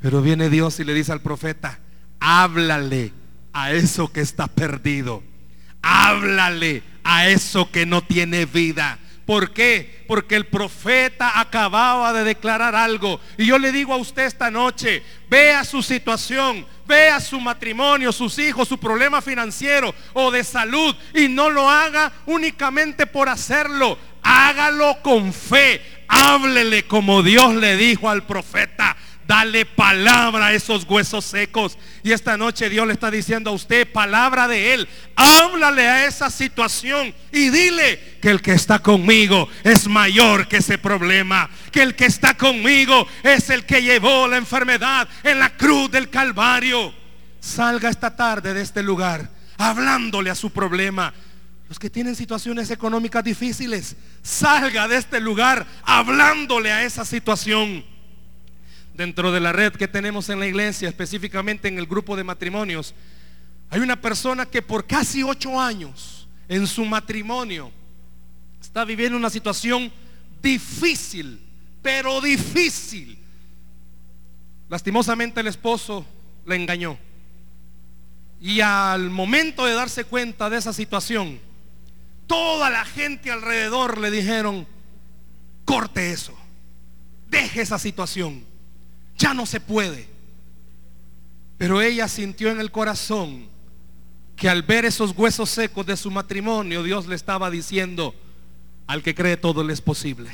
Pero 0.01 0.21
viene 0.21 0.49
Dios 0.49 0.79
y 0.79 0.83
le 0.83 0.93
dice 0.93 1.11
al 1.11 1.21
profeta, 1.21 1.79
háblale 2.19 3.20
a 3.53 3.71
eso 3.71 4.11
que 4.11 4.21
está 4.21 4.47
perdido. 4.47 5.23
Háblale 5.81 6.83
a 7.03 7.27
eso 7.27 7.69
que 7.71 7.85
no 7.85 8.01
tiene 8.03 8.45
vida. 8.45 8.99
¿Por 9.25 9.53
qué? 9.53 10.03
Porque 10.07 10.35
el 10.35 10.47
profeta 10.47 11.39
acababa 11.39 12.11
de 12.11 12.23
declarar 12.23 12.75
algo. 12.75 13.21
Y 13.37 13.45
yo 13.45 13.57
le 13.59 13.71
digo 13.71 13.93
a 13.93 13.97
usted 13.97 14.25
esta 14.25 14.51
noche, 14.51 15.03
vea 15.29 15.63
su 15.63 15.81
situación, 15.81 16.65
vea 16.85 17.19
su 17.19 17.39
matrimonio, 17.39 18.11
sus 18.11 18.37
hijos, 18.39 18.67
su 18.67 18.77
problema 18.77 19.21
financiero 19.21 19.93
o 20.13 20.31
de 20.31 20.43
salud. 20.43 20.95
Y 21.13 21.29
no 21.29 21.49
lo 21.49 21.69
haga 21.69 22.11
únicamente 22.25 23.07
por 23.07 23.29
hacerlo. 23.29 23.97
Hágalo 24.23 25.01
con 25.01 25.31
fe. 25.31 25.81
Háblele 26.07 26.85
como 26.87 27.23
Dios 27.23 27.55
le 27.55 27.77
dijo 27.77 28.09
al 28.09 28.23
profeta. 28.23 28.97
Dale 29.31 29.65
palabra 29.65 30.47
a 30.47 30.53
esos 30.53 30.83
huesos 30.83 31.23
secos. 31.23 31.77
Y 32.03 32.11
esta 32.11 32.35
noche 32.35 32.69
Dios 32.69 32.85
le 32.85 32.91
está 32.91 33.09
diciendo 33.09 33.49
a 33.49 33.53
usted 33.53 33.89
palabra 33.89 34.45
de 34.45 34.73
Él. 34.73 34.89
Háblale 35.15 35.87
a 35.87 36.05
esa 36.05 36.29
situación 36.29 37.15
y 37.31 37.47
dile 37.47 38.17
que 38.21 38.29
el 38.29 38.41
que 38.41 38.51
está 38.51 38.79
conmigo 38.79 39.47
es 39.63 39.87
mayor 39.87 40.49
que 40.49 40.57
ese 40.57 40.77
problema. 40.77 41.49
Que 41.71 41.81
el 41.81 41.95
que 41.95 42.07
está 42.07 42.35
conmigo 42.35 43.07
es 43.23 43.49
el 43.49 43.65
que 43.65 43.81
llevó 43.81 44.27
la 44.27 44.35
enfermedad 44.35 45.07
en 45.23 45.39
la 45.39 45.55
cruz 45.55 45.89
del 45.89 46.09
Calvario. 46.09 46.93
Salga 47.39 47.87
esta 47.87 48.13
tarde 48.13 48.53
de 48.53 48.61
este 48.61 48.83
lugar 48.83 49.31
hablándole 49.57 50.29
a 50.29 50.35
su 50.35 50.49
problema. 50.49 51.13
Los 51.69 51.79
que 51.79 51.89
tienen 51.89 52.17
situaciones 52.17 52.69
económicas 52.69 53.23
difíciles, 53.23 53.95
salga 54.21 54.89
de 54.89 54.97
este 54.97 55.21
lugar 55.21 55.65
hablándole 55.85 56.69
a 56.69 56.83
esa 56.83 57.05
situación 57.05 57.90
dentro 59.01 59.31
de 59.31 59.39
la 59.39 59.51
red 59.51 59.73
que 59.73 59.87
tenemos 59.87 60.29
en 60.29 60.39
la 60.39 60.45
iglesia, 60.45 60.87
específicamente 60.87 61.67
en 61.67 61.79
el 61.79 61.87
grupo 61.87 62.15
de 62.15 62.23
matrimonios, 62.23 62.93
hay 63.71 63.79
una 63.79 63.99
persona 63.99 64.45
que 64.45 64.61
por 64.61 64.85
casi 64.85 65.23
ocho 65.23 65.59
años 65.59 66.27
en 66.47 66.67
su 66.67 66.85
matrimonio 66.85 67.71
está 68.61 68.85
viviendo 68.85 69.17
una 69.17 69.31
situación 69.31 69.91
difícil, 70.39 71.41
pero 71.81 72.21
difícil. 72.21 73.17
Lastimosamente 74.69 75.41
el 75.41 75.47
esposo 75.47 76.05
le 76.45 76.55
engañó. 76.55 76.95
Y 78.39 78.61
al 78.61 79.09
momento 79.09 79.65
de 79.65 79.73
darse 79.73 80.03
cuenta 80.03 80.47
de 80.47 80.57
esa 80.57 80.73
situación, 80.73 81.39
toda 82.27 82.69
la 82.69 82.85
gente 82.85 83.31
alrededor 83.31 83.97
le 83.97 84.11
dijeron, 84.11 84.67
corte 85.65 86.11
eso, 86.11 86.37
deje 87.29 87.61
esa 87.61 87.79
situación, 87.79 88.50
ya 89.21 89.33
no 89.33 89.45
se 89.45 89.59
puede. 89.59 90.09
Pero 91.57 91.81
ella 91.81 92.07
sintió 92.07 92.49
en 92.49 92.59
el 92.59 92.71
corazón 92.71 93.47
que 94.35 94.49
al 94.49 94.63
ver 94.63 94.85
esos 94.85 95.11
huesos 95.15 95.49
secos 95.49 95.85
de 95.85 95.95
su 95.95 96.09
matrimonio, 96.09 96.81
Dios 96.81 97.05
le 97.05 97.15
estaba 97.15 97.51
diciendo, 97.51 98.15
al 98.87 99.03
que 99.03 99.13
cree 99.13 99.37
todo 99.37 99.63
le 99.63 99.73
es 99.73 99.81
posible. 99.81 100.31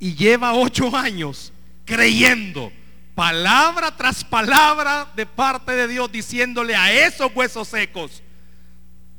Y 0.00 0.14
lleva 0.14 0.54
ocho 0.54 0.94
años 0.96 1.52
creyendo 1.84 2.72
palabra 3.14 3.96
tras 3.96 4.24
palabra 4.24 5.10
de 5.14 5.24
parte 5.24 5.72
de 5.72 5.86
Dios 5.86 6.10
diciéndole 6.10 6.74
a 6.74 6.92
esos 6.92 7.30
huesos 7.34 7.68
secos, 7.68 8.22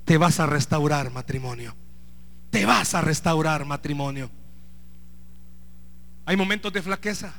te 0.04 0.18
vas 0.18 0.42
a 0.42 0.46
restaurar 0.46 1.12
matrimonio. 1.12 1.76
Te 2.50 2.66
vas 2.66 2.94
a 2.94 3.02
restaurar 3.02 3.66
matrimonio. 3.66 4.30
Hay 6.26 6.36
momentos 6.36 6.74
de 6.74 6.82
flaqueza. 6.82 7.34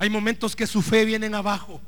Hay 0.00 0.08
momentos 0.08 0.56
que 0.56 0.66
su 0.66 0.80
fe 0.80 1.04
viene 1.04 1.26
abajo. 1.36 1.78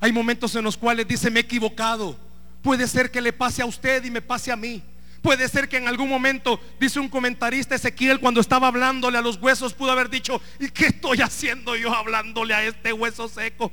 Hay 0.00 0.10
momentos 0.10 0.56
en 0.56 0.64
los 0.64 0.78
cuales 0.78 1.06
dice, 1.06 1.30
me 1.30 1.40
he 1.40 1.42
equivocado. 1.42 2.16
Puede 2.62 2.88
ser 2.88 3.10
que 3.10 3.20
le 3.20 3.30
pase 3.30 3.60
a 3.60 3.66
usted 3.66 4.02
y 4.04 4.10
me 4.10 4.22
pase 4.22 4.50
a 4.50 4.56
mí. 4.56 4.82
Puede 5.20 5.46
ser 5.48 5.68
que 5.68 5.76
en 5.76 5.86
algún 5.86 6.08
momento, 6.08 6.58
dice 6.80 6.98
un 6.98 7.10
comentarista 7.10 7.74
Ezequiel, 7.74 8.20
cuando 8.20 8.40
estaba 8.40 8.68
hablándole 8.68 9.18
a 9.18 9.20
los 9.20 9.36
huesos, 9.36 9.74
pudo 9.74 9.92
haber 9.92 10.08
dicho, 10.08 10.40
¿y 10.58 10.70
qué 10.70 10.86
estoy 10.86 11.20
haciendo 11.20 11.76
yo 11.76 11.94
hablándole 11.94 12.54
a 12.54 12.64
este 12.64 12.94
hueso 12.94 13.28
seco? 13.28 13.70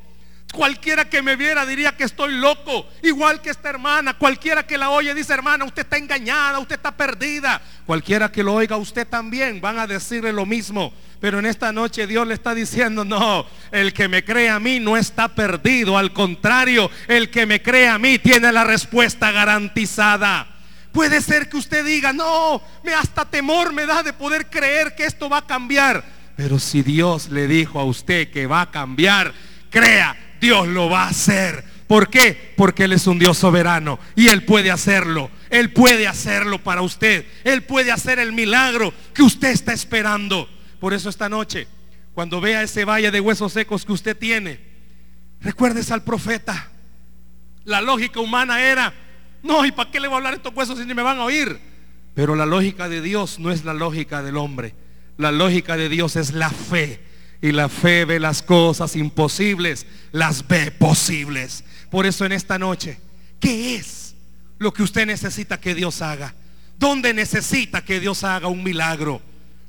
Cualquiera 0.53 1.05
que 1.05 1.21
me 1.21 1.35
viera 1.35 1.63
diría 1.63 1.95
que 1.95 2.03
estoy 2.03 2.33
loco, 2.33 2.88
igual 3.03 3.39
que 3.39 3.51
esta 3.51 3.69
hermana. 3.69 4.15
Cualquiera 4.15 4.65
que 4.65 4.79
la 4.79 4.89
oye 4.89 5.13
dice, 5.13 5.33
hermana, 5.33 5.63
usted 5.63 5.83
está 5.83 5.97
engañada, 5.97 6.57
usted 6.57 6.75
está 6.75 6.91
perdida. 6.91 7.62
Cualquiera 7.85 8.31
que 8.31 8.43
lo 8.43 8.55
oiga 8.55 8.75
usted 8.75 9.07
también 9.07 9.62
van 9.62 9.77
a 9.77 9.85
decirle 9.85 10.33
lo 10.33 10.47
mismo. 10.47 10.91
Pero 11.19 11.38
en 11.38 11.45
esta 11.45 11.71
noche 11.71 12.07
Dios 12.07 12.25
le 12.25 12.33
está 12.33 12.55
diciendo, 12.55 13.05
no, 13.05 13.45
el 13.71 13.93
que 13.93 14.07
me 14.07 14.23
cree 14.23 14.49
a 14.49 14.59
mí 14.59 14.79
no 14.79 14.97
está 14.97 15.27
perdido. 15.27 15.97
Al 15.97 16.13
contrario, 16.13 16.89
el 17.07 17.29
que 17.29 17.45
me 17.45 17.62
cree 17.62 17.88
a 17.88 17.99
mí 17.99 18.17
tiene 18.17 18.51
la 18.51 18.63
respuesta 18.63 19.31
garantizada. 19.31 20.47
Puede 20.91 21.21
ser 21.21 21.47
que 21.47 21.57
usted 21.57 21.85
diga, 21.85 22.12
no, 22.12 22.62
me 22.83 22.93
hasta 22.95 23.23
temor 23.23 23.71
me 23.71 23.85
da 23.85 24.01
de 24.01 24.13
poder 24.13 24.49
creer 24.49 24.95
que 24.95 25.05
esto 25.05 25.29
va 25.29 25.38
a 25.38 25.45
cambiar. 25.45 26.03
Pero 26.35 26.57
si 26.57 26.81
Dios 26.81 27.29
le 27.29 27.47
dijo 27.47 27.79
a 27.79 27.83
usted 27.83 28.31
que 28.31 28.47
va 28.47 28.62
a 28.62 28.71
cambiar, 28.71 29.33
crea, 29.69 30.15
Dios 30.39 30.67
lo 30.67 30.89
va 30.89 31.04
a 31.04 31.10
hacer. 31.10 31.63
¿Por 31.88 32.10
qué? 32.10 32.54
Porque 32.56 32.84
Él 32.84 32.93
es 32.93 33.08
un 33.08 33.17
Dios 33.17 33.38
soberano 33.38 33.99
y 34.15 34.28
Él 34.28 34.45
puede 34.45 34.69
hacerlo. 34.69 35.32
Él 35.49 35.73
puede 35.73 36.08
hacerlo 36.08 36.63
para 36.63 36.82
usted. 36.82 37.25
Él 37.43 37.63
puede 37.63 37.91
hacer 37.91 38.19
el 38.19 38.32
milagro 38.32 38.93
que 39.13 39.23
usted 39.23 39.49
está 39.49 39.73
esperando. 39.73 40.47
Por 40.80 40.93
eso 40.93 41.10
esta 41.10 41.30
noche, 41.30 41.67
cuando 42.13 42.39
vea 42.39 42.62
ese 42.62 42.86
valle 42.86 43.12
de 43.12 43.19
huesos 43.19 43.54
secos 43.54 43.86
que 43.86 43.91
usted 43.91 44.15
tiene, 44.15 44.60
recuérdese 45.41 45.93
al 45.93 46.04
profeta. 46.04 46.69
La 47.65 47.82
lógica 47.82 48.19
humana 48.19 48.62
era, 48.62 48.93
no, 49.41 49.65
¿y 49.65 49.71
para 49.71 49.89
qué 49.89 49.99
le 49.99 50.08
voy 50.08 50.15
a 50.15 50.17
hablar 50.17 50.34
estos 50.36 50.54
huesos 50.54 50.78
si 50.78 50.86
ni 50.86 50.93
me 50.93 51.02
van 51.02 51.17
a 51.17 51.23
oír? 51.23 51.60
Pero 52.13 52.36
la 52.36 52.45
lógica 52.45 52.88
de 52.88 53.02
Dios 53.02 53.39
no 53.39 53.52
es 53.52 53.65
la 53.65 53.73
lógica 53.73 54.21
del 54.21 54.38
hombre. 54.38 54.75
La 55.17 55.32
lógica 55.32 55.75
de 55.75 55.89
Dios 55.89 56.15
es 56.15 56.34
la 56.34 56.49
fe. 56.49 57.08
Y 57.41 57.52
la 57.52 57.69
fe 57.69 58.06
ve 58.06 58.19
las 58.19 58.41
cosas 58.41 58.95
imposibles, 58.95 59.86
las 60.12 60.47
ve 60.47 60.71
posibles. 60.71 61.63
Por 61.89 62.06
eso 62.06 62.25
en 62.25 62.34
esta 62.34 62.60
noche, 62.60 62.99
¿qué 63.39 63.75
es 63.75 64.15
lo 64.58 64.73
que 64.73 64.84
usted 64.84 65.06
necesita 65.06 65.60
que 65.60 65.73
Dios 65.73 66.02
haga? 66.02 66.34
¿Dónde 66.78 67.13
necesita 67.13 67.84
que 67.84 67.99
Dios 67.99 68.23
haga 68.23 68.47
un 68.47 68.63
milagro? 68.63 69.21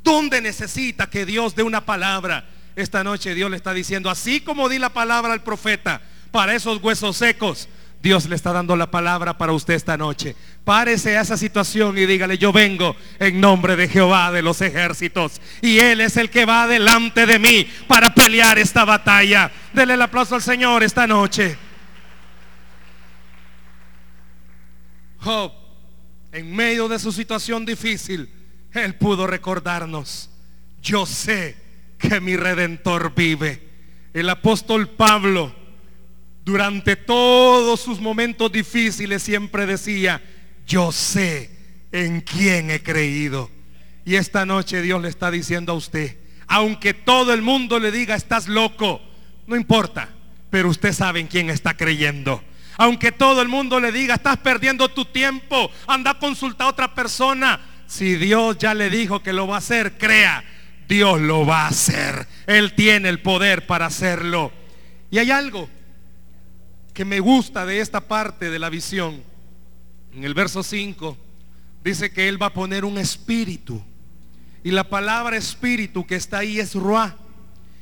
¿Dónde 0.03 0.41
necesita 0.41 1.09
que 1.09 1.27
Dios 1.27 1.55
dé 1.55 1.63
una 1.63 1.85
palabra? 1.85 2.49
Esta 2.77 3.05
noche 3.05 3.35
Dios 3.35 3.51
le 3.51 3.57
está 3.57 3.73
diciendo, 3.75 4.11
así 4.11 4.41
como 4.41 4.69
di 4.69 4.79
la 4.79 4.93
palabra 4.93 5.33
al 5.33 5.43
profeta 5.43 6.01
para 6.31 6.55
esos 6.55 6.83
huesos 6.83 7.17
secos, 7.17 7.69
Dios 8.03 8.27
le 8.29 8.37
está 8.37 8.53
dando 8.53 8.77
la 8.77 8.91
palabra 8.91 9.37
para 9.37 9.53
usted 9.53 9.75
esta 9.75 9.97
noche. 9.99 10.35
Párese 10.65 11.19
a 11.19 11.21
esa 11.21 11.37
situación 11.37 11.99
y 11.99 12.07
dígale, 12.07 12.39
yo 12.39 12.51
vengo 12.51 12.97
en 13.19 13.41
nombre 13.41 13.77
de 13.77 13.89
Jehová 13.89 14.33
de 14.33 14.41
los 14.41 14.63
ejércitos. 14.63 15.41
Y 15.61 15.79
Él 15.79 16.01
es 16.01 16.17
el 16.17 16.31
que 16.31 16.47
va 16.47 16.67
delante 16.67 17.27
de 17.27 17.39
mí 17.39 17.69
para 17.87 18.15
pelear 18.15 18.59
esta 18.59 18.87
batalla. 18.87 19.51
Dele 19.75 19.95
el 19.95 20.03
aplauso 20.03 20.35
al 20.35 20.43
Señor 20.43 20.83
esta 20.83 21.07
noche. 21.07 21.59
Job, 25.19 25.53
en 26.33 26.57
medio 26.57 26.89
de 26.89 26.99
su 26.99 27.13
situación 27.13 27.67
difícil, 27.67 28.31
Él 28.73 28.95
pudo 28.95 29.27
recordarnos, 29.27 30.31
yo 30.81 31.05
sé 31.05 31.57
que 31.99 32.19
mi 32.23 32.37
redentor 32.37 33.15
vive. 33.15 33.69
El 34.15 34.31
apóstol 34.31 34.89
Pablo 34.89 35.55
durante 36.51 36.97
todos 36.97 37.81
sus 37.81 38.01
momentos 38.01 38.51
difíciles 38.51 39.23
siempre 39.23 39.67
decía, 39.67 40.21
yo 40.67 40.91
sé 40.91 41.49
en 41.93 42.23
quién 42.23 42.73
he 42.73 42.83
creído. 42.83 43.49
Y 44.05 44.17
esta 44.17 44.45
noche 44.45 44.83
Dios 44.83 45.01
le 45.01 45.09
está 45.09 45.31
diciendo 45.31 45.73
a 45.73 45.77
usted, 45.77 46.19
aunque 46.49 46.93
todo 46.93 47.33
el 47.33 47.41
mundo 47.41 47.79
le 47.79 47.93
diga, 47.93 48.17
estás 48.17 48.49
loco, 48.49 49.01
no 49.47 49.55
importa, 49.55 50.09
pero 50.51 50.69
usted 50.69 50.93
sabe 50.93 51.21
en 51.21 51.29
quién 51.29 51.51
está 51.51 51.77
creyendo. 51.77 52.43
Aunque 52.79 53.13
todo 53.13 53.43
el 53.43 53.49
mundo 53.49 53.79
le 53.79 53.93
diga, 53.93 54.17
estás 54.17 54.39
perdiendo 54.39 54.89
tu 54.89 55.05
tiempo, 55.05 55.71
anda 55.87 56.11
a 56.11 56.19
consultar 56.19 56.67
a 56.67 56.71
otra 56.71 56.95
persona. 56.97 57.61
Si 57.87 58.17
Dios 58.17 58.59
ya 58.59 58.75
le 58.75 58.91
dijo 58.91 59.23
que 59.23 59.33
lo 59.33 59.47
va 59.47 59.55
a 59.55 59.59
hacer, 59.59 59.99
crea, 59.99 60.43
Dios 60.89 61.21
lo 61.21 61.47
va 61.47 61.67
a 61.67 61.69
hacer. 61.69 62.27
Él 62.49 62.75
tiene 62.75 63.09
el 63.09 63.23
poder 63.23 63.67
para 63.69 63.87
hacerlo. 63.87 64.51
Y 65.13 65.19
hay 65.19 65.31
algo 65.31 65.69
que 67.01 67.07
me 67.07 67.21
gusta 67.21 67.65
de 67.65 67.81
esta 67.81 68.03
parte 68.03 68.51
de 68.51 68.59
la 68.59 68.69
visión. 68.69 69.23
En 70.13 70.23
el 70.23 70.35
verso 70.35 70.63
5 70.63 71.17
dice 71.83 72.13
que 72.13 72.29
Él 72.29 72.37
va 72.43 72.49
a 72.49 72.53
poner 72.53 72.85
un 72.85 72.99
espíritu. 72.99 73.83
Y 74.63 74.71
la 74.71 74.85
palabra 74.85 75.39
espíritu 75.39 76.07
que 76.07 76.17
está 76.17 76.41
ahí 76.41 76.61
es 76.61 76.75
ruá. 76.75 77.17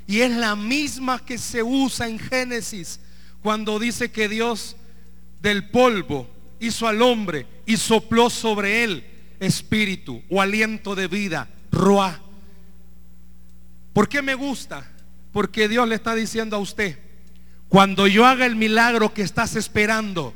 Y 0.07 0.20
es 0.20 0.31
la 0.31 0.54
misma 0.54 1.18
que 1.18 1.37
se 1.37 1.64
usa 1.64 2.07
en 2.07 2.20
Génesis 2.20 3.00
cuando 3.42 3.81
dice 3.81 4.12
que 4.12 4.28
Dios 4.28 4.76
del 5.42 5.68
polvo 5.68 6.31
hizo 6.61 6.87
al 6.87 7.02
hombre 7.02 7.44
y 7.66 7.76
sopló 7.76 8.31
sobre 8.31 8.85
él 8.85 9.04
espíritu 9.40 10.22
o 10.31 10.40
aliento 10.40 10.94
de 10.94 11.09
vida, 11.09 11.50
ruá. 11.72 12.20
¿Por 13.92 14.09
qué 14.09 14.22
me 14.22 14.37
gusta? 14.37 14.88
Porque 15.33 15.66
Dios 15.66 15.88
le 15.88 15.96
está 15.96 16.14
diciendo 16.14 16.54
a 16.54 16.61
usted, 16.61 17.07
cuando 17.68 18.07
yo 18.07 18.26
haga 18.26 18.46
el 18.46 18.57
milagro 18.57 19.12
que 19.12 19.22
estás 19.22 19.57
esperando, 19.57 20.35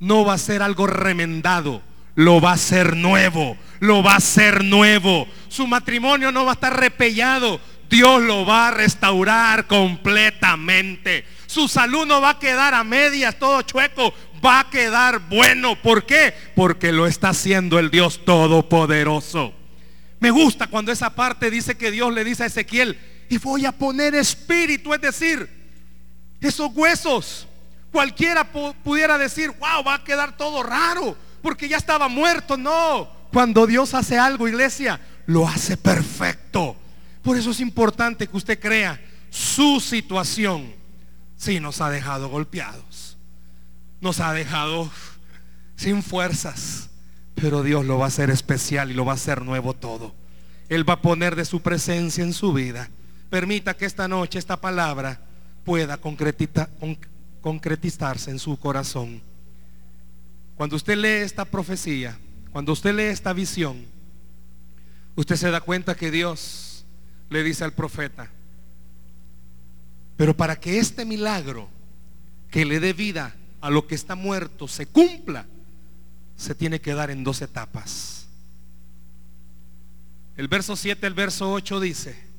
no 0.00 0.24
va 0.24 0.34
a 0.34 0.38
ser 0.38 0.62
algo 0.62 0.86
remendado, 0.86 1.82
lo 2.16 2.40
va 2.40 2.52
a 2.52 2.58
ser 2.58 2.96
nuevo, 2.96 3.56
lo 3.80 4.02
va 4.02 4.16
a 4.16 4.20
ser 4.20 4.64
nuevo. 4.64 5.26
Su 5.48 5.66
matrimonio 5.66 6.32
no 6.32 6.44
va 6.44 6.52
a 6.52 6.54
estar 6.54 6.78
repellado, 6.78 7.60
Dios 7.88 8.22
lo 8.22 8.44
va 8.44 8.68
a 8.68 8.70
restaurar 8.72 9.66
completamente. 9.66 11.24
Su 11.46 11.68
salud 11.68 12.06
no 12.06 12.20
va 12.20 12.30
a 12.30 12.38
quedar 12.40 12.74
a 12.74 12.82
medias, 12.82 13.38
todo 13.38 13.62
chueco, 13.62 14.12
va 14.44 14.60
a 14.60 14.70
quedar 14.70 15.28
bueno. 15.28 15.80
¿Por 15.80 16.04
qué? 16.06 16.34
Porque 16.56 16.90
lo 16.90 17.06
está 17.06 17.28
haciendo 17.28 17.78
el 17.78 17.90
Dios 17.90 18.24
Todopoderoso. 18.24 19.54
Me 20.18 20.30
gusta 20.30 20.66
cuando 20.66 20.90
esa 20.90 21.14
parte 21.14 21.50
dice 21.50 21.76
que 21.76 21.90
Dios 21.90 22.12
le 22.12 22.24
dice 22.24 22.42
a 22.42 22.46
Ezequiel, 22.46 22.98
y 23.28 23.38
voy 23.38 23.64
a 23.64 23.72
poner 23.72 24.14
espíritu, 24.14 24.92
es 24.92 25.00
decir, 25.00 25.63
esos 26.48 26.70
huesos. 26.74 27.46
Cualquiera 27.92 28.44
pudiera 28.44 29.16
decir, 29.18 29.50
wow, 29.50 29.84
va 29.86 29.94
a 29.94 30.04
quedar 30.04 30.36
todo 30.36 30.62
raro, 30.62 31.16
porque 31.42 31.68
ya 31.68 31.76
estaba 31.76 32.08
muerto. 32.08 32.56
No, 32.56 33.08
cuando 33.32 33.66
Dios 33.66 33.94
hace 33.94 34.18
algo, 34.18 34.48
iglesia, 34.48 35.00
lo 35.26 35.46
hace 35.46 35.76
perfecto. 35.76 36.76
Por 37.22 37.36
eso 37.36 37.50
es 37.50 37.60
importante 37.60 38.26
que 38.26 38.36
usted 38.36 38.58
crea 38.58 39.00
su 39.30 39.80
situación. 39.80 40.74
Si 41.36 41.60
nos 41.60 41.80
ha 41.80 41.90
dejado 41.90 42.28
golpeados, 42.28 43.16
nos 44.00 44.20
ha 44.20 44.32
dejado 44.32 44.90
sin 45.76 46.02
fuerzas, 46.02 46.90
pero 47.34 47.62
Dios 47.62 47.84
lo 47.84 47.98
va 47.98 48.06
a 48.06 48.08
hacer 48.08 48.30
especial 48.30 48.90
y 48.90 48.94
lo 48.94 49.04
va 49.04 49.12
a 49.12 49.16
hacer 49.16 49.42
nuevo 49.42 49.74
todo. 49.74 50.14
Él 50.68 50.88
va 50.88 50.94
a 50.94 51.02
poner 51.02 51.36
de 51.36 51.44
su 51.44 51.60
presencia 51.60 52.24
en 52.24 52.32
su 52.32 52.52
vida 52.52 52.88
permita 53.34 53.74
que 53.74 53.84
esta 53.84 54.06
noche 54.06 54.38
esta 54.38 54.60
palabra 54.60 55.20
pueda 55.64 55.98
concretizarse 57.40 58.30
en 58.30 58.38
su 58.38 58.58
corazón. 58.58 59.22
Cuando 60.56 60.76
usted 60.76 60.96
lee 60.96 61.24
esta 61.24 61.44
profecía, 61.44 62.18
cuando 62.52 62.72
usted 62.72 62.94
lee 62.94 63.04
esta 63.04 63.32
visión, 63.32 63.84
usted 65.16 65.36
se 65.36 65.50
da 65.50 65.60
cuenta 65.60 65.96
que 65.96 66.10
Dios 66.10 66.84
le 67.30 67.42
dice 67.42 67.64
al 67.64 67.72
profeta, 67.72 68.30
pero 70.16 70.36
para 70.36 70.56
que 70.56 70.78
este 70.78 71.04
milagro 71.04 71.68
que 72.50 72.64
le 72.64 72.78
dé 72.78 72.92
vida 72.92 73.34
a 73.60 73.70
lo 73.70 73.86
que 73.86 73.96
está 73.96 74.14
muerto 74.14 74.68
se 74.68 74.86
cumpla, 74.86 75.46
se 76.36 76.54
tiene 76.54 76.80
que 76.80 76.94
dar 76.94 77.10
en 77.10 77.24
dos 77.24 77.42
etapas. 77.42 78.28
El 80.36 80.48
verso 80.48 80.76
7, 80.76 81.06
el 81.06 81.14
verso 81.14 81.52
8 81.52 81.80
dice 81.80 82.33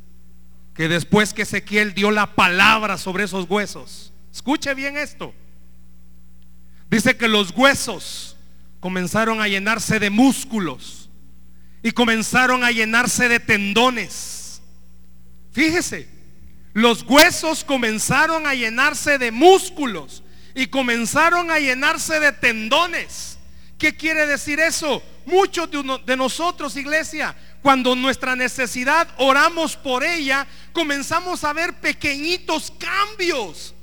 que 0.76 0.88
después 0.88 1.34
que 1.34 1.44
Ezequiel 1.44 1.94
dio 1.94 2.12
la 2.12 2.36
palabra 2.36 2.98
sobre 2.98 3.24
esos 3.24 3.50
huesos, 3.50 4.14
escuche 4.32 4.74
bien 4.74 4.98
esto, 4.98 5.34
dice 6.90 7.18
que 7.18 7.28
los 7.28 7.52
huesos 7.52 8.38
comenzaron 8.80 9.42
a 9.42 9.48
llenarse 9.48 10.00
de 10.00 10.10
músculos 10.10 11.10
y 11.82 11.92
comenzaron 11.92 12.64
a 12.64 12.72
llenarse 12.72 13.28
de 13.30 13.40
tendones. 13.40 14.62
Fíjese, 15.52 16.10
los 16.74 17.04
huesos 17.04 17.64
comenzaron 17.64 18.46
a 18.46 18.54
llenarse 18.54 19.18
de 19.18 19.32
músculos 19.32 20.24
y 20.54 20.68
comenzaron 20.68 21.50
a 21.50 21.60
llenarse 21.60 22.20
de 22.20 22.34
tendones. 22.34 23.38
¿Qué 23.78 23.96
quiere 23.96 24.26
decir 24.28 24.60
eso? 24.60 25.02
Muchos 25.26 25.70
de, 26.06 26.18
nosotros, 26.18 26.76
iglesia, 26.76 27.36
cuando 27.66 27.96
nuestra 27.96 28.36
necesidad 28.36 29.08
oramos 29.18 29.76
por 29.76 30.04
ella, 30.04 30.46
comenzamos 30.72 31.44
a 31.44 31.52
ver 31.52 31.74
pequeñitos 31.74 32.72
cambios. 32.78 33.74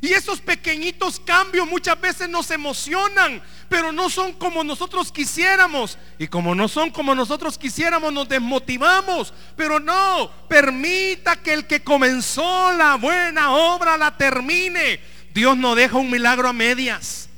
Y 0.00 0.14
esos 0.14 0.40
pequeñitos 0.40 1.20
cambios 1.20 1.68
muchas 1.68 2.00
veces 2.00 2.30
nos 2.30 2.50
emocionan, 2.50 3.42
pero 3.68 3.92
no 3.92 4.08
son 4.08 4.32
como 4.32 4.64
nosotros 4.64 5.12
quisiéramos. 5.12 5.98
Y 6.18 6.28
como 6.28 6.54
no 6.54 6.66
son 6.66 6.90
como 6.90 7.14
nosotros 7.14 7.58
quisiéramos, 7.58 8.10
nos 8.10 8.26
desmotivamos. 8.26 9.34
Pero 9.54 9.80
no, 9.80 10.30
permita 10.48 11.36
que 11.36 11.52
el 11.52 11.66
que 11.66 11.84
comenzó 11.84 12.72
la 12.72 12.94
buena 12.94 13.50
obra 13.52 13.98
la 13.98 14.16
termine. 14.16 14.98
Dios 15.34 15.58
no 15.58 15.74
deja 15.74 15.98
un 15.98 16.10
milagro 16.10 16.48
a 16.48 16.54
medias. 16.54 17.28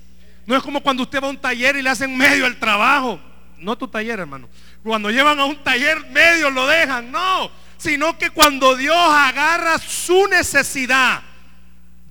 No 0.47 0.57
es 0.57 0.63
como 0.63 0.81
cuando 0.81 1.03
usted 1.03 1.21
va 1.21 1.27
a 1.27 1.31
un 1.31 1.41
taller 1.41 1.75
y 1.75 1.83
le 1.83 1.91
hacen 1.91 2.17
medio 2.17 2.47
el 2.47 2.57
trabajo. 2.61 3.21
No 3.59 3.77
tu 3.77 3.89
taller, 3.89 4.21
hermano. 4.21 4.49
Cuando 4.83 5.11
llevan 5.11 5.39
a 5.41 5.45
un 5.45 5.63
taller 5.63 6.09
medio 6.11 6.51
lo 6.51 6.67
dejan. 6.67 7.11
No, 7.11 7.51
sino 7.77 8.19
que 8.19 8.31
cuando 8.31 8.77
Dios 8.77 8.97
agarra 8.97 9.79
su 9.79 10.27
necesidad, 10.29 11.23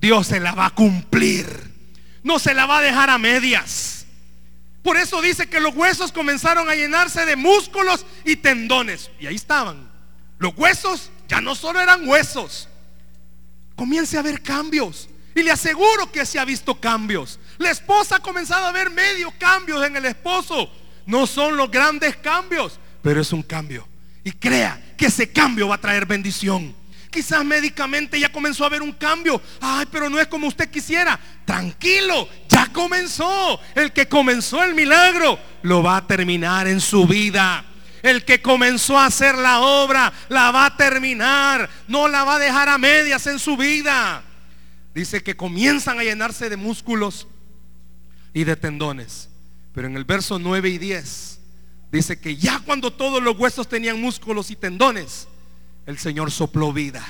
Dios 0.00 0.26
se 0.26 0.40
la 0.40 0.52
va 0.52 0.66
a 0.66 0.70
cumplir. 0.70 1.46
No 2.22 2.38
se 2.38 2.54
la 2.54 2.66
va 2.66 2.78
a 2.78 2.82
dejar 2.82 3.10
a 3.10 3.18
medias. 3.18 4.06
Por 4.82 4.96
eso 4.96 5.20
dice 5.20 5.48
que 5.48 5.60
los 5.60 5.74
huesos 5.74 6.12
comenzaron 6.12 6.68
a 6.70 6.74
llenarse 6.74 7.26
de 7.26 7.36
músculos 7.36 8.06
y 8.24 8.36
tendones. 8.36 9.10
Y 9.20 9.26
ahí 9.26 9.34
estaban. 9.34 9.90
Los 10.38 10.54
huesos 10.56 11.10
ya 11.28 11.40
no 11.40 11.54
solo 11.54 11.80
eran 11.80 12.08
huesos. 12.08 12.68
Comience 13.76 14.16
a 14.16 14.22
ver 14.22 14.42
cambios. 14.42 15.08
Y 15.34 15.42
le 15.42 15.50
aseguro 15.50 16.10
que 16.10 16.24
se 16.24 16.38
ha 16.38 16.44
visto 16.44 16.80
cambios. 16.80 17.38
La 17.58 17.70
esposa 17.70 18.16
ha 18.16 18.20
comenzado 18.20 18.66
a 18.66 18.72
ver 18.72 18.90
medio 18.90 19.32
cambios 19.38 19.84
en 19.86 19.96
el 19.96 20.06
esposo. 20.06 20.70
No 21.08 21.26
son 21.26 21.56
los 21.56 21.70
grandes 21.70 22.18
cambios, 22.18 22.78
pero 23.00 23.22
es 23.22 23.32
un 23.32 23.42
cambio. 23.42 23.88
Y 24.22 24.30
crea 24.30 24.94
que 24.94 25.06
ese 25.06 25.32
cambio 25.32 25.68
va 25.68 25.76
a 25.76 25.80
traer 25.80 26.04
bendición. 26.04 26.74
Quizás 27.10 27.42
médicamente 27.46 28.20
ya 28.20 28.30
comenzó 28.30 28.64
a 28.64 28.66
haber 28.66 28.82
un 28.82 28.92
cambio. 28.92 29.40
Ay, 29.58 29.86
pero 29.90 30.10
no 30.10 30.20
es 30.20 30.26
como 30.26 30.46
usted 30.48 30.68
quisiera. 30.68 31.18
Tranquilo, 31.46 32.28
ya 32.46 32.70
comenzó. 32.74 33.58
El 33.74 33.94
que 33.94 34.06
comenzó 34.06 34.62
el 34.62 34.74
milagro 34.74 35.38
lo 35.62 35.82
va 35.82 35.96
a 35.96 36.06
terminar 36.06 36.68
en 36.68 36.78
su 36.78 37.06
vida. 37.06 37.64
El 38.02 38.26
que 38.26 38.42
comenzó 38.42 38.98
a 38.98 39.06
hacer 39.06 39.34
la 39.38 39.60
obra 39.60 40.12
la 40.28 40.50
va 40.50 40.66
a 40.66 40.76
terminar. 40.76 41.70
No 41.88 42.06
la 42.06 42.24
va 42.24 42.34
a 42.34 42.38
dejar 42.38 42.68
a 42.68 42.76
medias 42.76 43.26
en 43.26 43.38
su 43.38 43.56
vida. 43.56 44.22
Dice 44.94 45.22
que 45.22 45.34
comienzan 45.34 45.98
a 45.98 46.04
llenarse 46.04 46.50
de 46.50 46.58
músculos 46.58 47.26
y 48.34 48.44
de 48.44 48.56
tendones. 48.56 49.27
Pero 49.78 49.86
en 49.86 49.96
el 49.96 50.04
verso 50.04 50.40
9 50.40 50.70
y 50.70 50.78
10 50.78 51.40
dice 51.92 52.18
que 52.18 52.34
ya 52.34 52.60
cuando 52.66 52.92
todos 52.92 53.22
los 53.22 53.38
huesos 53.38 53.68
tenían 53.68 54.00
músculos 54.00 54.50
y 54.50 54.56
tendones, 54.56 55.28
el 55.86 55.98
Señor 55.98 56.32
sopló 56.32 56.72
vida. 56.72 57.06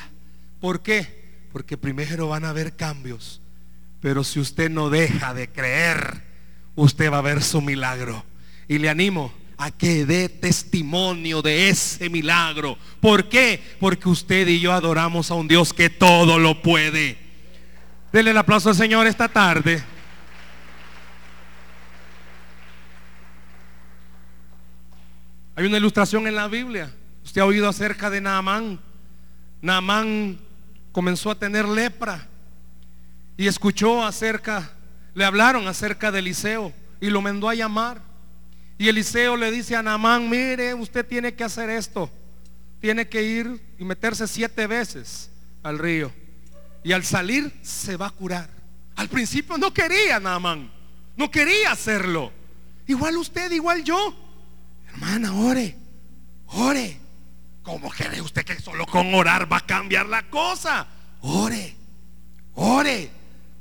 ¿Por 0.60 0.82
qué? 0.82 1.46
Porque 1.50 1.78
primero 1.78 2.28
van 2.28 2.44
a 2.44 2.50
haber 2.50 2.76
cambios. 2.76 3.40
Pero 4.02 4.22
si 4.22 4.38
usted 4.38 4.68
no 4.68 4.90
deja 4.90 5.32
de 5.32 5.48
creer, 5.48 6.22
usted 6.74 7.10
va 7.10 7.20
a 7.20 7.22
ver 7.22 7.42
su 7.42 7.62
milagro. 7.62 8.22
Y 8.68 8.76
le 8.76 8.90
animo 8.90 9.32
a 9.56 9.70
que 9.70 10.04
dé 10.04 10.28
testimonio 10.28 11.40
de 11.40 11.70
ese 11.70 12.10
milagro. 12.10 12.76
¿Por 13.00 13.30
qué? 13.30 13.62
Porque 13.80 14.10
usted 14.10 14.46
y 14.46 14.60
yo 14.60 14.74
adoramos 14.74 15.30
a 15.30 15.34
un 15.36 15.48
Dios 15.48 15.72
que 15.72 15.88
todo 15.88 16.38
lo 16.38 16.60
puede. 16.60 17.16
Dele 18.12 18.32
el 18.32 18.36
aplauso 18.36 18.68
al 18.68 18.74
Señor 18.74 19.06
esta 19.06 19.28
tarde. 19.28 19.82
Hay 25.58 25.66
una 25.66 25.78
ilustración 25.78 26.28
en 26.28 26.36
la 26.36 26.46
Biblia 26.46 26.88
Usted 27.24 27.40
ha 27.40 27.44
oído 27.44 27.68
acerca 27.68 28.10
de 28.10 28.20
Naamán. 28.20 28.78
Naamán 29.60 30.38
comenzó 30.92 31.32
a 31.32 31.34
tener 31.34 31.66
lepra 31.66 32.28
y 33.36 33.48
escuchó 33.48 34.04
acerca, 34.04 34.70
le 35.14 35.24
hablaron 35.24 35.66
acerca 35.66 36.12
de 36.12 36.20
Eliseo 36.20 36.72
y 37.00 37.10
lo 37.10 37.20
mandó 37.20 37.48
a 37.48 37.56
llamar. 37.56 38.00
Y 38.78 38.88
Eliseo 38.88 39.36
le 39.36 39.50
dice 39.50 39.74
a 39.74 39.82
Naamán, 39.82 40.30
mire, 40.30 40.74
usted 40.74 41.04
tiene 41.04 41.34
que 41.34 41.42
hacer 41.42 41.68
esto. 41.70 42.08
Tiene 42.80 43.08
que 43.08 43.24
ir 43.24 43.60
y 43.80 43.84
meterse 43.84 44.28
siete 44.28 44.68
veces 44.68 45.28
al 45.64 45.80
río. 45.80 46.12
Y 46.84 46.92
al 46.92 47.02
salir 47.02 47.52
se 47.62 47.96
va 47.96 48.06
a 48.06 48.10
curar. 48.10 48.48
Al 48.94 49.08
principio 49.08 49.58
no 49.58 49.74
quería 49.74 50.20
Naamán. 50.20 50.70
No 51.16 51.28
quería 51.32 51.72
hacerlo. 51.72 52.32
Igual 52.86 53.16
usted, 53.16 53.50
igual 53.50 53.82
yo. 53.82 54.27
Hermana, 55.00 55.32
ore. 55.32 55.76
Ore. 56.48 56.96
¿Cómo 57.62 57.88
cree 57.90 58.20
usted 58.20 58.44
que 58.44 58.60
solo 58.60 58.84
con 58.86 59.14
orar 59.14 59.50
va 59.50 59.58
a 59.58 59.66
cambiar 59.66 60.06
la 60.06 60.28
cosa? 60.28 60.86
Ore, 61.20 61.76
ore, 62.54 63.10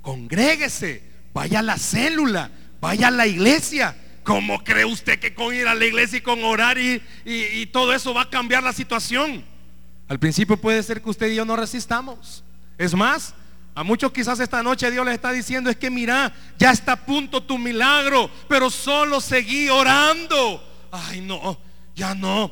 congréguese, 0.02 1.04
vaya 1.34 1.60
a 1.60 1.62
la 1.62 1.78
célula, 1.78 2.50
vaya 2.80 3.10
a 3.10 3.12
la 3.12 3.28
iglesia. 3.28 3.96
¿Cómo 4.24 4.64
cree 4.64 4.86
usted 4.86 5.20
que 5.20 5.36
con 5.36 5.54
ir 5.54 5.68
a 5.68 5.76
la 5.76 5.86
iglesia 5.86 6.20
y 6.20 6.22
con 6.22 6.44
orar 6.44 6.78
y, 6.78 7.04
y, 7.26 7.66
todo 7.68 7.94
eso 7.94 8.14
va 8.14 8.24
a 8.24 8.30
cambiar 8.30 8.64
la 8.64 8.74
situación? 8.74 9.44
Al 10.08 10.20
principio 10.20 10.58
puede 10.58 10.82
ser 10.84 11.02
que 11.02 11.10
usted 11.10 11.28
y 11.28 11.36
yo 11.36 11.46
no 11.46 11.56
resistamos. 11.56 12.44
Es 12.78 12.96
más, 12.96 13.36
a 13.76 13.84
muchos 13.84 14.12
quizás 14.12 14.40
esta 14.40 14.64
noche 14.64 14.90
Dios 14.90 15.06
les 15.06 15.16
está 15.16 15.32
diciendo 15.32 15.70
es 15.70 15.76
que 15.76 15.90
mira, 15.90 16.34
ya 16.58 16.72
está 16.72 16.94
a 16.94 17.06
punto 17.06 17.44
tu 17.44 17.58
milagro, 17.58 18.30
pero 18.48 18.70
solo 18.70 19.22
seguí 19.22 19.70
orando. 19.70 20.67
Ay, 20.92 21.22
no, 21.22 21.58
ya 21.96 22.16
no. 22.16 22.52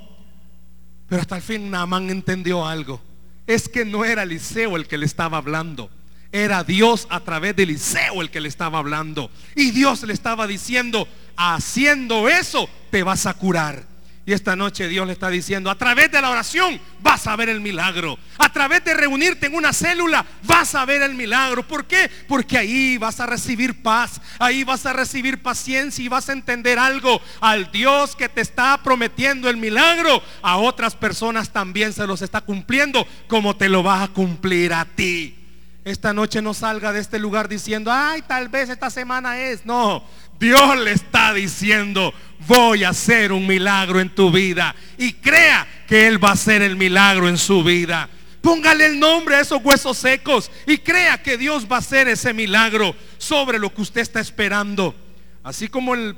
Pero 1.07 1.21
hasta 1.21 1.37
el 1.37 1.41
fin 1.41 1.69
Naamán 1.69 2.09
entendió 2.09 2.65
algo. 2.65 3.01
Es 3.47 3.69
que 3.69 3.85
no 3.85 4.03
era 4.03 4.23
Eliseo 4.23 4.75
el 4.75 4.87
que 4.87 4.97
le 4.97 5.05
estaba 5.05 5.37
hablando. 5.37 5.89
Era 6.31 6.63
Dios 6.63 7.07
a 7.09 7.19
través 7.21 7.55
de 7.55 7.63
Eliseo 7.63 8.21
el 8.21 8.29
que 8.29 8.41
le 8.41 8.49
estaba 8.49 8.79
hablando. 8.79 9.29
Y 9.55 9.71
Dios 9.71 10.03
le 10.03 10.13
estaba 10.13 10.47
diciendo, 10.47 11.07
haciendo 11.37 12.27
eso 12.27 12.67
te 12.91 13.03
vas 13.03 13.25
a 13.25 13.33
curar. 13.33 13.94
Y 14.27 14.33
esta 14.33 14.55
noche 14.55 14.87
Dios 14.87 15.05
le 15.05 15.13
está 15.13 15.29
diciendo, 15.29 15.69
a 15.69 15.77
través 15.77 16.11
de 16.11 16.19
la 16.19 16.31
oración 16.31 16.81
vas 17.01 17.27
a 17.27 17.35
ver 17.35 17.47
el 17.47 17.61
milagro. 17.61 18.17
A 18.39 18.51
través 18.51 18.83
de 18.83 18.95
reunirte 18.95 19.45
en 19.45 19.53
una 19.53 19.71
célula 19.71 20.25
vas 20.43 20.73
a 20.73 20.83
ver 20.83 21.03
el 21.03 21.13
milagro. 21.13 21.67
¿Por 21.67 21.85
qué? 21.85 22.09
Porque 22.27 22.57
ahí 22.57 22.97
vas 22.97 23.19
a 23.19 23.27
recibir 23.27 23.83
paz, 23.83 24.19
ahí 24.39 24.63
vas 24.63 24.87
a 24.87 24.93
recibir 24.93 25.43
paciencia 25.43 26.03
y 26.03 26.07
vas 26.07 26.27
a 26.29 26.33
entender 26.33 26.79
algo. 26.79 27.21
Al 27.39 27.71
Dios 27.71 28.15
que 28.15 28.27
te 28.27 28.41
está 28.41 28.81
prometiendo 28.81 29.47
el 29.47 29.57
milagro, 29.57 30.23
a 30.41 30.57
otras 30.57 30.95
personas 30.95 31.51
también 31.51 31.93
se 31.93 32.07
los 32.07 32.23
está 32.23 32.41
cumpliendo 32.41 33.07
como 33.27 33.55
te 33.55 33.69
lo 33.69 33.83
vas 33.83 34.09
a 34.09 34.13
cumplir 34.13 34.73
a 34.73 34.85
ti. 34.85 35.45
Esta 35.85 36.13
noche 36.13 36.41
no 36.41 36.55
salga 36.55 36.91
de 36.91 36.99
este 36.99 37.19
lugar 37.19 37.47
diciendo, 37.47 37.91
ay, 37.93 38.23
tal 38.23 38.49
vez 38.49 38.69
esta 38.69 38.89
semana 38.89 39.39
es. 39.39 39.67
No, 39.67 40.03
Dios 40.39 40.77
le 40.77 40.91
está 40.91 41.33
diciendo, 41.33 42.13
voy 42.47 42.83
a 42.83 42.89
hacer 42.89 43.31
un 43.31 43.47
milagro 43.47 43.99
en 43.99 44.13
tu 44.13 44.31
vida. 44.31 44.75
Y 44.97 45.13
crea 45.13 45.67
que 45.87 46.07
Él 46.07 46.23
va 46.23 46.29
a 46.29 46.33
hacer 46.33 46.61
el 46.61 46.75
milagro 46.75 47.29
en 47.29 47.37
su 47.37 47.63
vida. 47.63 48.09
Póngale 48.41 48.85
el 48.85 48.99
nombre 48.99 49.35
a 49.35 49.39
esos 49.39 49.63
huesos 49.63 49.97
secos 49.97 50.51
y 50.67 50.77
crea 50.77 51.21
que 51.21 51.37
Dios 51.37 51.65
va 51.71 51.77
a 51.77 51.79
hacer 51.79 52.07
ese 52.07 52.33
milagro 52.33 52.95
sobre 53.17 53.57
lo 53.57 53.73
que 53.73 53.81
usted 53.81 54.01
está 54.01 54.19
esperando. 54.19 54.95
Así 55.43 55.67
como 55.67 55.95
el 55.95 56.15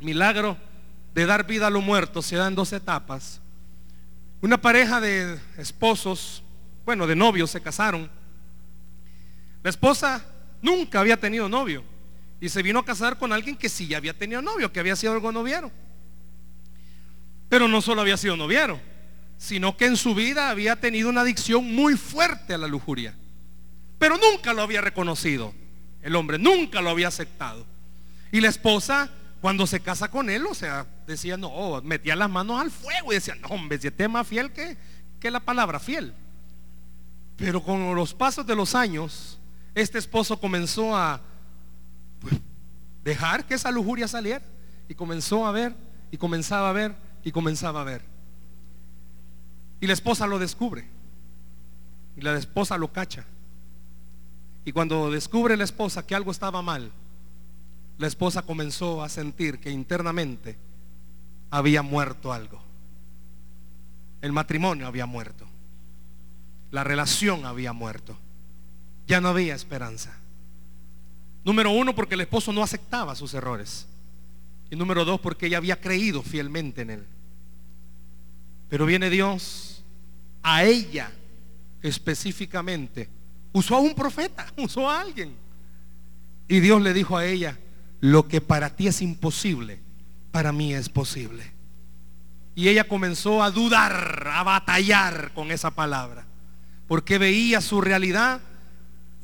milagro 0.00 0.56
de 1.14 1.24
dar 1.24 1.46
vida 1.46 1.68
a 1.68 1.70
los 1.70 1.84
muertos 1.84 2.26
se 2.26 2.36
da 2.36 2.48
en 2.48 2.56
dos 2.56 2.72
etapas. 2.72 3.40
Una 4.40 4.60
pareja 4.60 5.00
de 5.00 5.38
esposos 5.56 6.42
bueno, 6.86 7.08
de 7.08 7.16
novios 7.16 7.50
se 7.50 7.60
casaron. 7.60 8.08
La 9.64 9.70
esposa 9.70 10.24
nunca 10.62 11.00
había 11.00 11.18
tenido 11.18 11.48
novio 11.48 11.82
y 12.40 12.48
se 12.48 12.62
vino 12.62 12.78
a 12.78 12.84
casar 12.84 13.18
con 13.18 13.32
alguien 13.32 13.56
que 13.56 13.68
sí 13.68 13.86
ya 13.86 13.96
había 13.96 14.16
tenido 14.16 14.42
novio, 14.42 14.72
que 14.72 14.80
había 14.80 14.96
sido 14.96 15.12
algo 15.12 15.32
noviero. 15.32 15.70
Pero 17.48 17.68
no 17.68 17.80
solo 17.80 18.02
había 18.02 18.16
sido 18.16 18.36
noviero, 18.36 18.80
sino 19.38 19.76
que 19.76 19.86
en 19.86 19.96
su 19.96 20.14
vida 20.14 20.50
había 20.50 20.76
tenido 20.76 21.08
una 21.08 21.22
adicción 21.22 21.74
muy 21.74 21.96
fuerte 21.96 22.54
a 22.54 22.58
la 22.58 22.66
lujuria. 22.66 23.14
Pero 23.98 24.16
nunca 24.18 24.52
lo 24.52 24.62
había 24.62 24.80
reconocido. 24.80 25.54
El 26.02 26.14
hombre 26.16 26.38
nunca 26.38 26.80
lo 26.82 26.90
había 26.90 27.08
aceptado. 27.08 27.66
Y 28.30 28.40
la 28.40 28.48
esposa, 28.48 29.10
cuando 29.40 29.66
se 29.66 29.80
casa 29.80 30.10
con 30.10 30.28
él, 30.28 30.44
o 30.46 30.54
sea, 30.54 30.86
decía, 31.06 31.36
no, 31.36 31.80
metía 31.82 32.16
las 32.16 32.28
manos 32.28 32.60
al 32.60 32.70
fuego 32.70 33.12
y 33.12 33.14
decía, 33.14 33.34
no, 33.36 33.48
hombre, 33.48 33.78
si 33.78 33.86
este 33.86 34.04
es 34.04 34.10
más 34.10 34.26
fiel 34.26 34.52
que, 34.52 34.76
que 35.18 35.30
la 35.30 35.40
palabra 35.40 35.80
fiel. 35.80 36.12
Pero 37.36 37.62
con 37.62 37.94
los 37.94 38.12
pasos 38.12 38.46
de 38.46 38.56
los 38.56 38.74
años, 38.74 39.38
este 39.74 39.98
esposo 39.98 40.38
comenzó 40.38 40.96
a 40.96 41.20
dejar 43.04 43.46
que 43.46 43.54
esa 43.54 43.70
lujuria 43.70 44.08
saliera. 44.08 44.44
Y 44.88 44.94
comenzó 44.94 45.46
a 45.46 45.52
ver, 45.52 45.74
y 46.10 46.16
comenzaba 46.16 46.70
a 46.70 46.72
ver, 46.72 46.94
y 47.24 47.32
comenzaba 47.32 47.80
a 47.80 47.84
ver. 47.84 48.02
Y 49.80 49.86
la 49.86 49.92
esposa 49.92 50.26
lo 50.26 50.38
descubre. 50.38 50.86
Y 52.16 52.20
la 52.20 52.36
esposa 52.36 52.78
lo 52.78 52.92
cacha. 52.92 53.24
Y 54.64 54.72
cuando 54.72 55.10
descubre 55.10 55.56
la 55.56 55.64
esposa 55.64 56.06
que 56.06 56.14
algo 56.14 56.30
estaba 56.30 56.62
mal, 56.62 56.90
la 57.98 58.06
esposa 58.06 58.42
comenzó 58.42 59.02
a 59.02 59.08
sentir 59.08 59.58
que 59.58 59.70
internamente 59.70 60.56
había 61.50 61.82
muerto 61.82 62.32
algo. 62.32 62.60
El 64.20 64.32
matrimonio 64.32 64.86
había 64.86 65.06
muerto. 65.06 65.46
La 66.70 66.84
relación 66.84 67.46
había 67.46 67.72
muerto. 67.72 68.18
Ya 69.06 69.20
no 69.20 69.28
había 69.28 69.54
esperanza. 69.54 70.18
Número 71.46 71.70
uno, 71.70 71.94
porque 71.94 72.14
el 72.16 72.22
esposo 72.22 72.52
no 72.52 72.62
aceptaba 72.62 73.14
sus 73.14 73.32
errores. 73.32 73.86
Y 74.68 74.76
número 74.76 75.04
dos, 75.04 75.20
porque 75.20 75.46
ella 75.46 75.58
había 75.58 75.80
creído 75.80 76.22
fielmente 76.22 76.82
en 76.82 76.90
él. 76.90 77.06
Pero 78.68 78.84
viene 78.84 79.08
Dios 79.08 79.84
a 80.42 80.64
ella 80.64 81.12
específicamente. 81.82 83.08
Usó 83.52 83.76
a 83.76 83.80
un 83.80 83.94
profeta, 83.94 84.52
usó 84.58 84.90
a 84.90 85.00
alguien. 85.00 85.36
Y 86.48 86.58
Dios 86.58 86.82
le 86.82 86.92
dijo 86.92 87.16
a 87.16 87.24
ella, 87.24 87.56
lo 88.00 88.26
que 88.26 88.40
para 88.40 88.74
ti 88.74 88.88
es 88.88 89.00
imposible, 89.00 89.78
para 90.32 90.52
mí 90.52 90.74
es 90.74 90.88
posible. 90.88 91.52
Y 92.56 92.68
ella 92.68 92.84
comenzó 92.84 93.42
a 93.42 93.52
dudar, 93.52 94.28
a 94.32 94.42
batallar 94.42 95.32
con 95.32 95.52
esa 95.52 95.70
palabra 95.70 96.26
porque 96.86 97.18
veía 97.18 97.60
su 97.60 97.80
realidad 97.80 98.40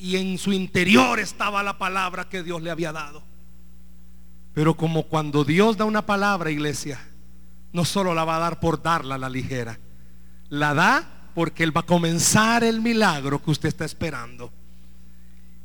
y 0.03 0.17
en 0.17 0.37
su 0.37 0.53
interior 0.53 1.21
estaba 1.21 1.63
la 1.63 1.79
palabra 1.79 2.29
que 2.29 2.43
Dios 2.43 2.61
le 2.61 2.73
había 2.73 2.91
dado. 2.91 3.23
Pero 4.53 4.77
como 4.77 5.05
cuando 5.05 5.45
Dios 5.45 5.77
da 5.77 5.85
una 5.85 6.05
palabra, 6.05 6.51
iglesia, 6.51 6.99
no 7.73 7.85
solo 7.85 8.13
la 8.13 8.25
va 8.25 8.35
a 8.35 8.41
dar 8.41 8.59
por 8.59 8.83
darla 8.83 9.15
a 9.15 9.19
la 9.19 9.31
ligera, 9.31 9.79
la 10.49 10.75
da 10.75 11.29
porque 11.37 11.63
Él 11.63 11.75
va 11.75 11.83
a 11.83 11.87
comenzar 11.87 12.65
el 12.65 12.81
milagro 12.81 13.41
que 13.41 13.53
usted 13.53 13.69
está 13.69 13.85
esperando. 13.85 14.53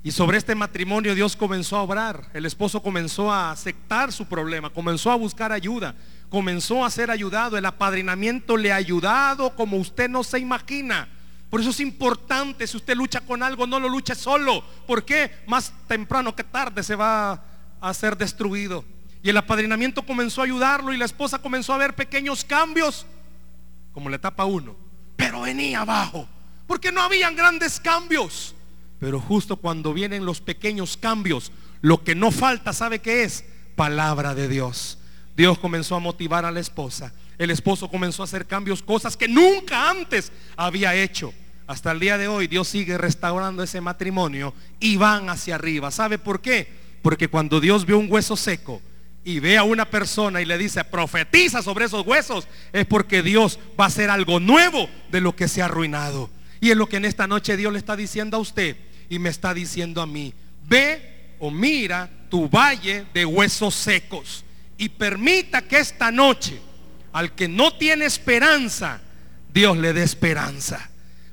Y 0.04 0.12
sobre 0.12 0.38
este 0.38 0.54
matrimonio 0.54 1.16
Dios 1.16 1.36
comenzó 1.36 1.78
a 1.78 1.82
obrar. 1.82 2.30
El 2.36 2.46
esposo 2.46 2.84
comenzó 2.84 3.34
a 3.34 3.50
aceptar 3.50 4.14
su 4.14 4.28
problema, 4.28 4.70
comenzó 4.70 5.10
a 5.10 5.16
buscar 5.16 5.52
ayuda, 5.52 5.96
comenzó 6.30 6.86
a 6.86 6.92
ser 6.92 7.10
ayudado. 7.10 7.58
El 7.58 7.66
apadrinamiento 7.66 8.56
le 8.56 8.72
ha 8.72 8.76
ayudado 8.76 9.56
como 9.56 9.78
usted 9.78 10.08
no 10.08 10.24
se 10.24 10.38
imagina. 10.38 11.10
Por 11.50 11.62
eso 11.62 11.70
es 11.70 11.80
importante, 11.80 12.68
si 12.68 12.76
usted 12.78 12.96
lucha 12.96 13.22
con 13.22 13.42
algo, 13.42 13.66
no 13.66 13.80
lo 13.80 13.88
luche 13.88 14.16
solo. 14.16 14.64
porque 14.86 15.32
Más 15.48 15.72
temprano 15.88 16.36
que 16.36 16.44
tarde 16.44 16.84
se 16.84 16.96
va 16.96 17.44
a 17.80 17.94
ser 17.94 18.18
destruido. 18.18 18.84
Y 19.24 19.30
el 19.30 19.38
apadrinamiento 19.38 20.06
comenzó 20.06 20.42
a 20.42 20.46
ayudarlo 20.46 20.94
y 20.94 20.98
la 20.98 21.06
esposa 21.06 21.40
comenzó 21.40 21.74
a 21.74 21.78
ver 21.78 21.96
pequeños 21.96 22.44
cambios, 22.44 23.06
como 23.92 24.10
la 24.10 24.18
etapa 24.18 24.46
uno. 24.46 24.76
Pero 25.16 25.42
venía 25.42 25.82
abajo, 25.82 26.28
porque 26.68 26.92
no 26.92 27.02
habían 27.02 27.36
grandes 27.36 27.80
cambios. 27.80 28.56
Pero 29.00 29.20
justo 29.20 29.58
cuando 29.58 29.94
vienen 29.94 30.26
los 30.26 30.42
pequeños 30.42 30.98
cambios, 30.98 31.52
lo 31.82 32.04
que 32.04 32.16
no 32.16 32.32
falta, 32.32 32.74
¿sabe 32.74 33.00
qué 33.00 33.24
es? 33.24 33.46
Palabra 33.76 34.34
de 34.36 34.48
Dios. 34.48 34.97
Dios 35.38 35.58
comenzó 35.58 35.96
a 35.96 36.00
motivar 36.00 36.44
a 36.44 36.52
la 36.52 36.60
esposa 36.60 37.14
el 37.38 37.52
esposo 37.52 37.90
comenzó 37.90 38.24
a 38.24 38.26
hacer 38.26 38.46
cambios, 38.48 38.82
cosas 38.82 39.16
que 39.16 39.28
nunca 39.28 39.90
antes 39.90 40.32
había 40.56 40.96
hecho. 40.96 41.34
Hasta 41.68 41.92
el 41.92 42.00
día 42.00 42.18
de 42.18 42.28
hoy 42.28 42.48
Dios 42.48 42.68
sigue 42.68 42.98
restaurando 42.98 43.62
ese 43.62 43.82
matrimonio 43.82 44.54
y 44.80 44.98
van 44.98 45.30
hacia 45.30 45.56
arriba. 45.56 45.92
¿Sabe 45.92 46.18
por 46.18 46.42
qué? 46.42 46.68
Porque 47.02 47.28
cuando 47.28 47.60
Dios 47.60 47.86
ve 47.86 47.94
un 47.94 48.12
hueso 48.12 48.36
seco 48.36 48.82
y 49.24 49.40
ve 49.40 49.58
a 49.58 49.64
una 49.64 49.90
persona 49.90 50.42
y 50.42 50.46
le 50.46 50.58
dice, 50.58 50.84
profetiza 50.86 51.62
sobre 51.62 51.86
esos 51.86 52.08
huesos, 52.08 52.48
es 52.72 52.86
porque 52.86 53.22
Dios 53.22 53.60
va 53.80 53.84
a 53.84 53.88
hacer 53.88 54.10
algo 54.10 54.40
nuevo 54.40 54.90
de 55.12 55.22
lo 55.22 55.36
que 55.36 55.48
se 55.48 55.62
ha 55.62 55.66
arruinado. 55.66 56.30
Y 56.60 56.72
es 56.72 56.78
lo 56.78 56.90
que 56.90 56.98
en 56.98 57.06
esta 57.06 57.28
noche 57.28 57.58
Dios 57.58 57.72
le 57.72 57.80
está 57.80 57.96
diciendo 57.96 58.38
a 58.38 58.40
usted 58.40 58.78
y 59.10 59.20
me 59.20 59.30
está 59.30 59.54
diciendo 59.54 60.02
a 60.02 60.08
mí. 60.08 60.34
Ve 60.64 61.36
o 61.40 61.52
mira 61.52 62.10
tu 62.30 62.50
valle 62.50 63.06
de 63.14 63.26
huesos 63.26 63.76
secos 63.76 64.44
y 64.78 64.90
permita 64.90 65.64
que 65.64 65.80
esta 65.80 66.12
noche 66.12 66.60
al 67.14 67.34
que 67.34 67.48
no 67.48 67.74
tiene 67.74 68.06
esperanza, 68.06 69.02
Dios 69.52 69.78
le 69.78 69.94
dé 69.94 70.04
esperanza. 70.04 70.90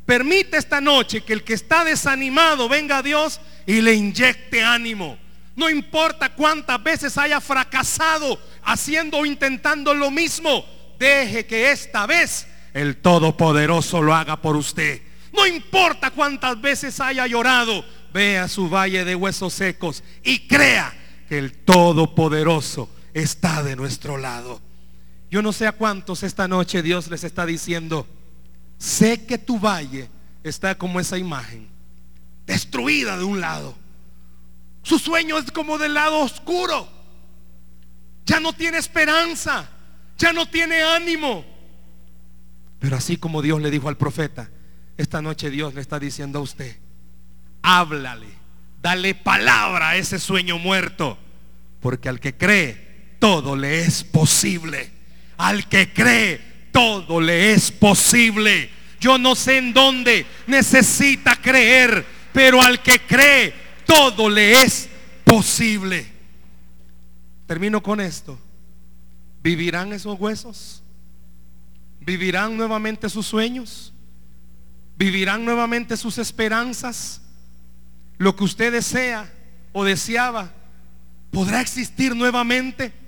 Permite 0.07 0.57
esta 0.57 0.80
noche 0.80 1.22
que 1.22 1.32
el 1.32 1.45
que 1.45 1.55
está 1.55 1.84
desanimado 1.84 2.68
venga 2.68 2.99
a 2.99 3.03
Dios 3.03 3.40
y 3.66 3.80
le 3.80 3.95
inyecte 3.95 4.62
ánimo. 4.62 5.18
No 5.57 5.70
importa 5.70 6.34
cuántas 6.34 6.82
veces 6.82 7.16
haya 7.16 7.40
fracasado 7.40 8.38
haciendo 8.64 9.18
o 9.18 9.26
intentando 9.26 9.95
lo 9.95 10.11
mismo, 10.11 10.64
deje 10.99 11.47
que 11.47 11.70
esta 11.70 12.07
vez 12.07 12.47
el 12.72 12.97
Todopoderoso 12.97 14.03
lo 14.03 14.14
haga 14.14 14.40
por 14.40 14.57
usted. 14.57 15.01
No 15.32 15.47
importa 15.47 16.11
cuántas 16.11 16.61
veces 16.61 17.01
haya 17.01 17.26
llorado, 17.26 17.84
vea 18.12 18.49
su 18.49 18.68
valle 18.68 19.05
de 19.05 19.14
huesos 19.14 19.53
secos 19.53 20.03
y 20.22 20.47
crea 20.47 20.95
que 21.28 21.38
el 21.38 21.53
Todopoderoso 21.53 22.88
está 23.14 23.62
de 23.62 23.76
nuestro 23.76 24.18
lado. 24.18 24.60
Yo 25.30 25.40
no 25.40 25.52
sé 25.52 25.66
a 25.66 25.72
cuántos 25.72 26.22
esta 26.22 26.46
noche 26.46 26.82
Dios 26.82 27.08
les 27.08 27.24
está 27.24 27.46
diciendo, 27.46 28.06
sé 28.76 29.24
que 29.24 29.38
tu 29.38 29.58
valle 29.58 30.10
está 30.42 30.76
como 30.76 31.00
esa 31.00 31.16
imagen, 31.16 31.68
destruida 32.46 33.16
de 33.16 33.24
un 33.24 33.40
lado. 33.40 33.74
Su 34.82 34.98
sueño 34.98 35.38
es 35.38 35.50
como 35.50 35.78
del 35.78 35.94
lado 35.94 36.20
oscuro. 36.20 36.88
Ya 38.26 38.40
no 38.40 38.52
tiene 38.52 38.78
esperanza, 38.78 39.68
ya 40.18 40.32
no 40.32 40.46
tiene 40.46 40.82
ánimo. 40.82 41.44
Pero 42.78 42.96
así 42.96 43.16
como 43.16 43.40
Dios 43.40 43.62
le 43.62 43.70
dijo 43.70 43.88
al 43.88 43.96
profeta, 43.96 44.50
esta 44.96 45.22
noche 45.22 45.50
Dios 45.50 45.74
le 45.74 45.80
está 45.80 45.98
diciendo 45.98 46.38
a 46.38 46.42
usted, 46.42 46.76
háblale, 47.62 48.28
dale 48.82 49.14
palabra 49.14 49.90
a 49.90 49.96
ese 49.96 50.18
sueño 50.18 50.58
muerto, 50.58 51.18
porque 51.80 52.08
al 52.08 52.20
que 52.20 52.36
cree, 52.36 52.93
todo 53.25 53.57
le 53.57 53.81
es 53.81 54.05
posible. 54.05 54.91
Al 55.39 55.66
que 55.66 55.95
cree, 55.95 56.68
todo 56.70 57.22
le 57.22 57.55
es 57.55 57.72
posible. 57.72 58.68
Yo 59.01 59.16
no 59.16 59.35
sé 59.35 59.57
en 59.57 59.72
dónde 59.72 60.27
necesita 60.47 61.35
creer, 61.37 62.05
pero 62.35 62.61
al 62.61 62.83
que 62.83 62.99
cree, 62.99 63.55
todo 63.87 64.29
le 64.29 64.53
es 64.61 64.91
posible. 65.25 66.07
Termino 67.47 67.83
con 67.83 67.99
esto. 67.99 68.39
¿Vivirán 69.43 69.95
esos 69.95 70.20
huesos? 70.20 70.83
¿Vivirán 72.01 72.59
nuevamente 72.59 73.09
sus 73.09 73.27
sueños? 73.27 73.95
¿Vivirán 74.99 75.47
nuevamente 75.47 75.97
sus 75.97 76.18
esperanzas? 76.18 77.22
Lo 78.18 78.37
que 78.37 78.45
usted 78.45 78.70
desea 78.70 79.33
o 79.72 79.83
deseaba, 79.83 80.53
¿podrá 81.31 81.62
existir 81.62 82.14
nuevamente? 82.14 83.03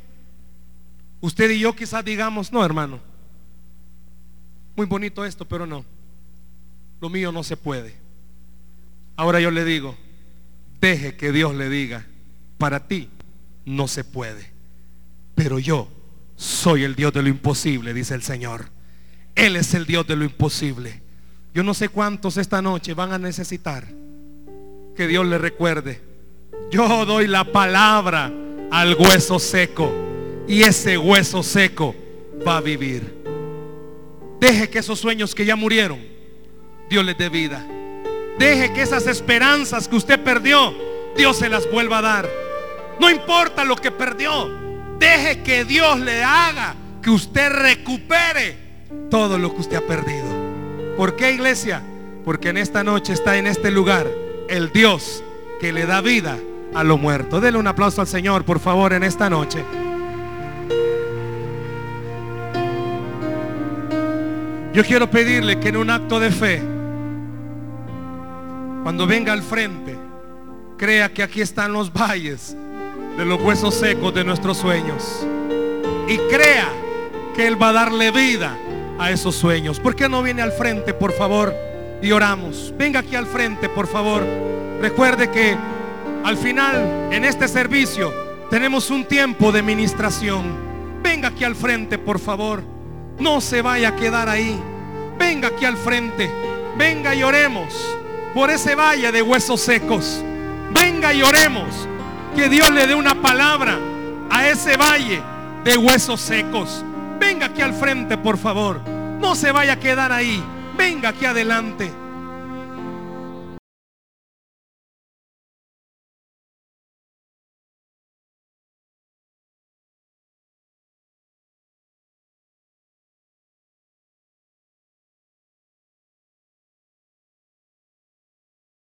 Usted 1.27 1.51
y 1.51 1.59
yo 1.59 1.75
quizás 1.75 2.05
digamos, 2.05 2.53
no 2.53 2.65
hermano, 2.65 3.01
muy 4.77 4.87
bonito 4.87 5.25
esto, 5.25 5.45
pero 5.45 5.67
no, 5.67 5.85
lo 7.01 7.09
mío 7.09 7.33
no 7.33 7.43
se 7.43 7.57
puede. 7.57 7.97
Ahora 9.17 9.41
yo 9.41 9.51
le 9.51 9.65
digo, 9.65 9.97
deje 10.81 11.17
que 11.17 11.33
Dios 11.33 11.57
le 11.57 11.69
diga, 11.69 12.07
para 12.59 12.87
ti 12.87 13.11
no 13.65 13.89
se 13.89 14.05
puede, 14.05 14.53
pero 15.35 15.59
yo 15.59 15.89
soy 16.37 16.85
el 16.85 16.95
Dios 16.95 17.13
de 17.13 17.25
lo 17.25 17.29
imposible, 17.29 17.93
dice 17.93 18.15
el 18.15 18.23
Señor. 18.23 18.67
Él 19.35 19.57
es 19.57 19.75
el 19.75 19.85
Dios 19.85 20.07
de 20.07 20.15
lo 20.15 20.23
imposible. 20.23 21.03
Yo 21.53 21.65
no 21.65 21.75
sé 21.75 21.89
cuántos 21.89 22.37
esta 22.37 22.63
noche 22.63 22.95
van 22.95 23.13
a 23.13 23.19
necesitar 23.19 23.85
que 24.95 25.09
Dios 25.09 25.27
le 25.27 25.39
recuerde. 25.39 26.01
Yo 26.71 27.05
doy 27.05 27.27
la 27.27 27.51
palabra 27.51 28.33
al 28.71 28.95
hueso 28.95 29.41
seco 29.41 30.07
y 30.49 30.63
ese 30.63 30.99
hueso 30.99 31.43
seco 31.43 31.95
va 32.47 32.59
a 32.59 32.61
vivir. 32.61 33.15
Deje 34.41 34.69
que 34.69 34.79
esos 34.79 34.99
sueños 34.99 35.35
que 35.35 35.45
ya 35.45 35.57
murieron 35.57 36.17
Dios 36.89 37.05
le 37.05 37.15
dé 37.15 37.29
vida. 37.29 37.65
Deje 38.39 38.73
que 38.73 38.83
esas 38.83 39.07
esperanzas 39.07 39.89
que 39.89 39.97
usted 39.97 40.23
perdió, 40.23 40.75
Dios 41.17 41.39
se 41.39 41.49
las 41.49 41.71
vuelva 41.71 41.99
a 41.99 42.03
dar. 42.03 42.29
No 43.01 43.11
importa 43.11 43.65
lo 43.65 43.77
que 43.77 43.91
perdió. 43.91 44.49
Deje 44.99 45.43
que 45.43 45.65
Dios 45.65 45.99
le 46.01 46.23
haga 46.23 46.75
que 47.03 47.11
usted 47.11 47.51
recupere 47.51 48.57
todo 49.11 49.39
lo 49.39 49.55
que 49.55 49.61
usted 49.61 49.77
ha 49.77 49.87
perdido. 49.87 50.27
¿Por 50.97 51.17
qué 51.17 51.33
iglesia? 51.33 51.83
Porque 52.25 52.49
en 52.51 52.57
esta 52.57 52.83
noche 52.83 53.13
está 53.13 53.37
en 53.37 53.47
este 53.47 53.71
lugar 53.71 54.07
el 54.49 54.73
Dios 54.73 55.23
que 55.61 55.73
le 55.73 55.87
da 55.87 56.01
vida 56.01 56.39
a 56.75 56.85
lo 56.85 56.99
muerto. 56.99 57.41
Denle 57.41 57.59
un 57.59 57.67
aplauso 57.67 58.01
al 58.01 58.07
Señor, 58.07 58.45
por 58.45 58.61
favor, 58.61 58.93
en 58.93 59.03
esta 59.03 59.29
noche. 59.29 59.65
Yo 64.77 64.85
quiero 64.85 65.11
pedirle 65.11 65.59
que 65.59 65.71
en 65.71 65.79
un 65.79 65.89
acto 65.89 66.21
de 66.21 66.31
fe, 66.31 66.61
cuando 68.83 69.07
venga 69.07 69.33
al 69.33 69.43
frente, 69.43 69.97
crea 70.77 71.11
que 71.15 71.23
aquí 71.23 71.41
están 71.41 71.73
los 71.73 71.91
valles 71.91 72.55
de 73.17 73.25
los 73.25 73.41
huesos 73.41 73.75
secos 73.75 74.13
de 74.13 74.23
nuestros 74.23 74.59
sueños. 74.59 75.27
Y 76.07 76.19
crea 76.31 76.69
que 77.35 77.47
Él 77.47 77.61
va 77.61 77.71
a 77.71 77.73
darle 77.73 78.11
vida 78.11 78.55
a 78.99 79.11
esos 79.11 79.35
sueños. 79.35 79.81
¿Por 79.81 79.97
qué 79.97 80.11
no 80.11 80.23
viene 80.23 80.43
al 80.43 80.53
frente, 80.53 80.93
por 80.93 81.13
favor? 81.13 81.55
Y 82.03 82.13
oramos. 82.13 82.75
Venga 82.77 83.01
aquí 83.01 83.17
al 83.17 83.25
frente, 83.25 83.71
por 83.71 83.87
favor. 83.87 84.23
Recuerde 84.83 85.31
que 85.31 85.57
al 86.23 86.37
final, 86.37 87.09
en 87.13 87.25
este 87.25 87.49
servicio, 87.49 88.13
tenemos 88.51 88.91
un 88.91 89.07
tiempo 89.07 89.53
de 89.53 89.63
ministración. 89.63 90.45
Venga 91.03 91.29
aquí 91.29 91.45
al 91.45 91.57
frente, 91.57 91.97
por 91.97 92.19
favor. 92.19 92.76
No 93.19 93.41
se 93.41 93.63
vaya 93.63 93.89
a 93.89 93.97
quedar 93.97 94.29
ahí. 94.29 94.61
Venga 95.19 95.49
aquí 95.49 95.65
al 95.65 95.77
frente. 95.77 96.31
Venga 96.77 97.15
y 97.15 97.23
oremos 97.23 97.75
por 98.35 98.51
ese 98.51 98.75
valle 98.75 99.11
de 99.13 99.23
huesos 99.23 99.61
secos. 99.61 100.23
Venga 100.73 101.13
y 101.15 101.23
oremos. 101.23 101.89
Que 102.35 102.49
Dios 102.49 102.71
le 102.71 102.87
dé 102.87 102.95
una 102.95 103.15
palabra 103.23 103.79
a 104.31 104.49
ese 104.49 104.77
valle 104.77 105.23
de 105.65 105.77
huesos 105.77 106.21
secos. 106.21 106.85
Venga 107.19 107.47
aquí 107.47 107.63
al 107.63 107.73
frente, 107.73 108.19
por 108.19 108.37
favor. 108.37 108.81
No 109.21 109.35
se 109.35 109.53
vaya 109.53 109.75
a 109.75 109.81
quedar 109.81 110.13
ahí. 110.13 110.43
Venga 110.77 111.11
aquí 111.11 111.25
adelante. 111.25 111.91